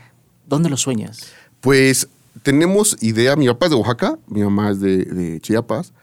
¿Dónde 0.47 0.69
lo 0.69 0.77
sueñas? 0.77 1.31
Pues 1.61 2.07
tenemos 2.43 2.97
idea, 3.01 3.35
mi 3.35 3.47
papá 3.47 3.67
es 3.67 3.71
de 3.71 3.75
Oaxaca, 3.77 4.17
mi 4.27 4.41
mamá 4.41 4.71
es 4.71 4.79
de, 4.79 5.05
de 5.05 5.39
Chiapas, 5.41 5.93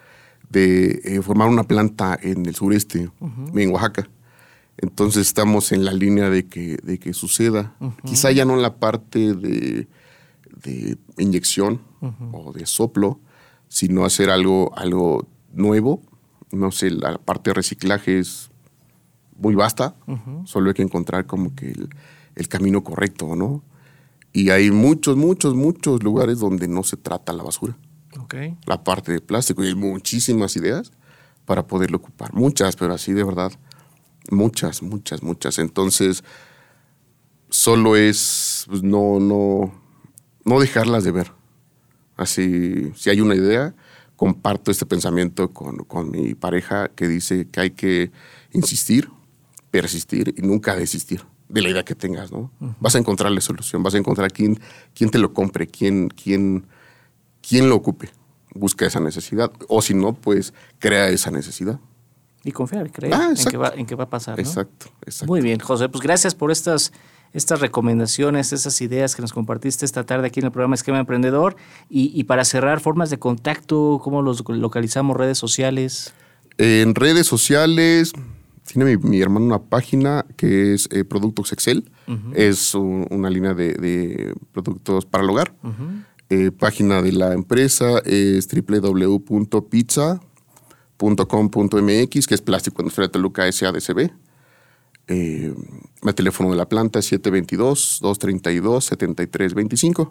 de 0.51 1.01
eh, 1.05 1.23
formar 1.23 1.49
una 1.49 1.65
planta 1.65 2.19
en 2.21 2.47
el 2.47 2.55
sureste, 2.55 3.11
en 3.55 3.71
Oaxaca. 3.71 4.09
Entonces 4.79 5.27
estamos 5.27 5.73
en 5.73 5.85
la 5.85 5.93
línea 5.93 6.29
de 6.29 6.47
que, 6.47 6.77
de 6.83 6.99
que 6.99 7.15
suceda. 7.15 7.77
Quizá 8.05 8.31
ya 8.33 8.45
no 8.45 8.55
en 8.55 8.63
la 8.63 8.77
parte 8.77 9.35
de, 9.35 9.89
de 10.63 10.99
inyección 11.19 11.81
o 12.33 12.53
de 12.53 12.67
soplo, 12.67 13.21
sino 13.69 14.05
hacer 14.05 14.31
algo, 14.31 14.77
algo 14.77 15.27
nuevo. 15.53 16.03
No 16.53 16.71
sé, 16.71 16.91
la 16.91 17.19
parte 17.19 17.51
de 17.51 17.55
reciclaje 17.55 18.19
es 18.19 18.51
muy 19.39 19.55
vasta, 19.55 19.97
solo 20.45 20.71
hay 20.71 20.75
que 20.75 20.83
encontrar 20.83 21.27
como 21.27 21.55
que 21.55 21.71
el, 21.71 21.89
el 22.35 22.49
camino 22.49 22.83
correcto, 22.83 23.37
¿no? 23.37 23.63
Y 24.33 24.51
hay 24.51 24.71
muchos, 24.71 25.17
muchos, 25.17 25.55
muchos 25.55 26.03
lugares 26.03 26.39
donde 26.39 26.69
no 26.69 26.83
se 26.83 26.97
trata 26.97 27.33
la 27.33 27.43
basura, 27.43 27.77
la 28.67 28.85
parte 28.85 29.13
de 29.13 29.21
plástico, 29.21 29.65
y 29.65 29.69
hay 29.69 29.75
muchísimas 29.75 30.57
ideas 30.57 30.93
para 31.45 31.67
poderlo 31.67 31.99
ocupar. 31.99 32.35
Muchas, 32.35 32.77
pero 32.77 32.95
así 32.95 33.13
de 33.13 33.25
verdad, 33.25 33.53
muchas, 34.31 34.83
muchas, 34.83 35.23
muchas. 35.23 35.59
Entonces, 35.59 36.25
solo 37.49 37.97
es 37.97 38.65
pues, 38.69 38.83
no, 38.83 39.21
no, 39.21 39.73
no 40.45 40.61
dejarlas 40.61 41.05
de 41.05 41.13
ver. 41.13 41.33
Así, 42.17 42.93
si 42.95 43.11
hay 43.11 43.21
una 43.21 43.35
idea, 43.35 43.75
comparto 44.17 44.71
este 44.71 44.87
pensamiento 44.87 45.53
con, 45.53 45.79
con 45.85 46.11
mi 46.11 46.35
pareja 46.35 46.89
que 46.89 47.09
dice 47.09 47.49
que 47.49 47.61
hay 47.61 47.71
que 47.71 48.11
insistir, 48.53 49.11
persistir 49.71 50.35
y 50.37 50.43
nunca 50.43 50.75
desistir 50.75 51.23
de 51.49 51.63
la 51.63 51.71
idea 51.71 51.85
que 51.85 51.95
tengas, 51.95 52.33
¿no? 52.33 52.51
Vas 52.81 52.95
a 52.97 52.99
encontrarle 52.99 53.41
solución, 53.41 53.83
vas 53.83 53.95
a 53.95 53.99
encontrar 53.99 54.33
quién, 54.33 54.59
quién 54.95 55.11
te 55.11 55.19
lo 55.19 55.33
compre, 55.33 55.67
quién, 55.67 56.09
quién, 56.09 56.67
quién 57.47 57.69
lo 57.69 57.77
ocupe. 57.77 58.11
Busca 58.55 58.87
esa 58.87 59.01
necesidad. 59.01 59.53
O 59.69 59.83
si 59.83 59.95
no, 59.95 60.15
pues 60.15 60.55
crea 60.79 61.09
esa 61.09 61.31
necesidad. 61.31 61.79
Y 62.47 62.53
confiar, 62.53 62.91
creer 62.93 63.13
Ah, 63.13 63.33
en, 63.37 63.45
que 63.51 63.57
va, 63.57 63.73
en 63.77 63.85
que 63.87 63.95
va 63.97 64.05
a 64.05 64.09
pasar. 64.09 64.37
¿no? 64.39 64.41
Exacto, 64.43 64.87
exacto. 65.05 65.27
Muy 65.27 65.41
bien, 65.41 65.59
José. 65.59 65.89
Pues 65.89 66.01
gracias 66.03 66.35
por 66.37 66.51
estas, 66.53 66.93
estas 67.33 67.61
recomendaciones, 67.61 68.53
esas 68.53 68.81
ideas 68.81 69.17
que 69.17 69.21
nos 69.23 69.33
compartiste 69.33 69.85
esta 69.85 70.05
tarde 70.07 70.29
aquí 70.29 70.39
en 70.41 70.47
el 70.47 70.53
programa 70.53 70.77
Esquema 70.77 71.01
Emprendedor. 71.01 71.57
Y, 71.91 72.13
y 72.19 72.25
para 72.25 72.45
cerrar, 72.45 72.79
formas 72.81 73.11
de 73.11 73.19
contacto, 73.19 74.01
cómo 74.03 74.23
los 74.23 74.45
localizamos, 74.49 75.17
redes 75.17 75.39
sociales. 75.39 76.15
En 76.59 76.95
redes 76.95 77.27
sociales, 77.27 78.13
tiene 78.65 78.97
mi, 78.97 79.09
mi 79.09 79.21
hermano 79.21 79.45
una 79.47 79.59
página 79.63 80.25
que 80.37 80.73
es 80.75 80.89
eh, 80.93 81.05
Productos 81.05 81.53
Excel. 81.53 81.91
Es 82.35 82.75
un- 82.77 83.07
una 83.11 83.29
línea 83.29 83.55
de, 83.55 83.75
de 83.75 84.35
productos 84.53 85.05
para 85.05 85.25
el 85.25 85.31
hogar. 85.31 85.53
Eh, 86.31 86.51
página 86.53 87.03
de 87.03 87.13
la 87.13 87.33
empresa 87.35 87.99
es 88.05 88.47
www.pizza.com.mx, 90.99 92.27
que 92.27 92.35
es 92.35 92.43
Plástico 92.43 92.83
Industrial 92.83 93.11
Toluca 93.11 93.51
SADCB. 93.51 94.11
Eh, 95.09 95.55
el 96.03 96.15
teléfono 96.15 96.51
de 96.51 96.57
la 96.57 96.69
planta 96.69 96.99
es 96.99 97.11
722-232-7325. 97.13 100.11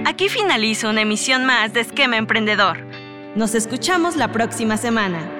Aquí 0.06 0.30
finaliza 0.30 0.90
una 0.90 1.02
emisión 1.02 1.46
más 1.46 1.74
de 1.74 1.82
Esquema 1.82 2.18
Emprendedor. 2.18 2.78
Nos 3.36 3.54
escuchamos 3.54 4.16
la 4.16 4.32
próxima 4.32 4.78
semana. 4.78 5.37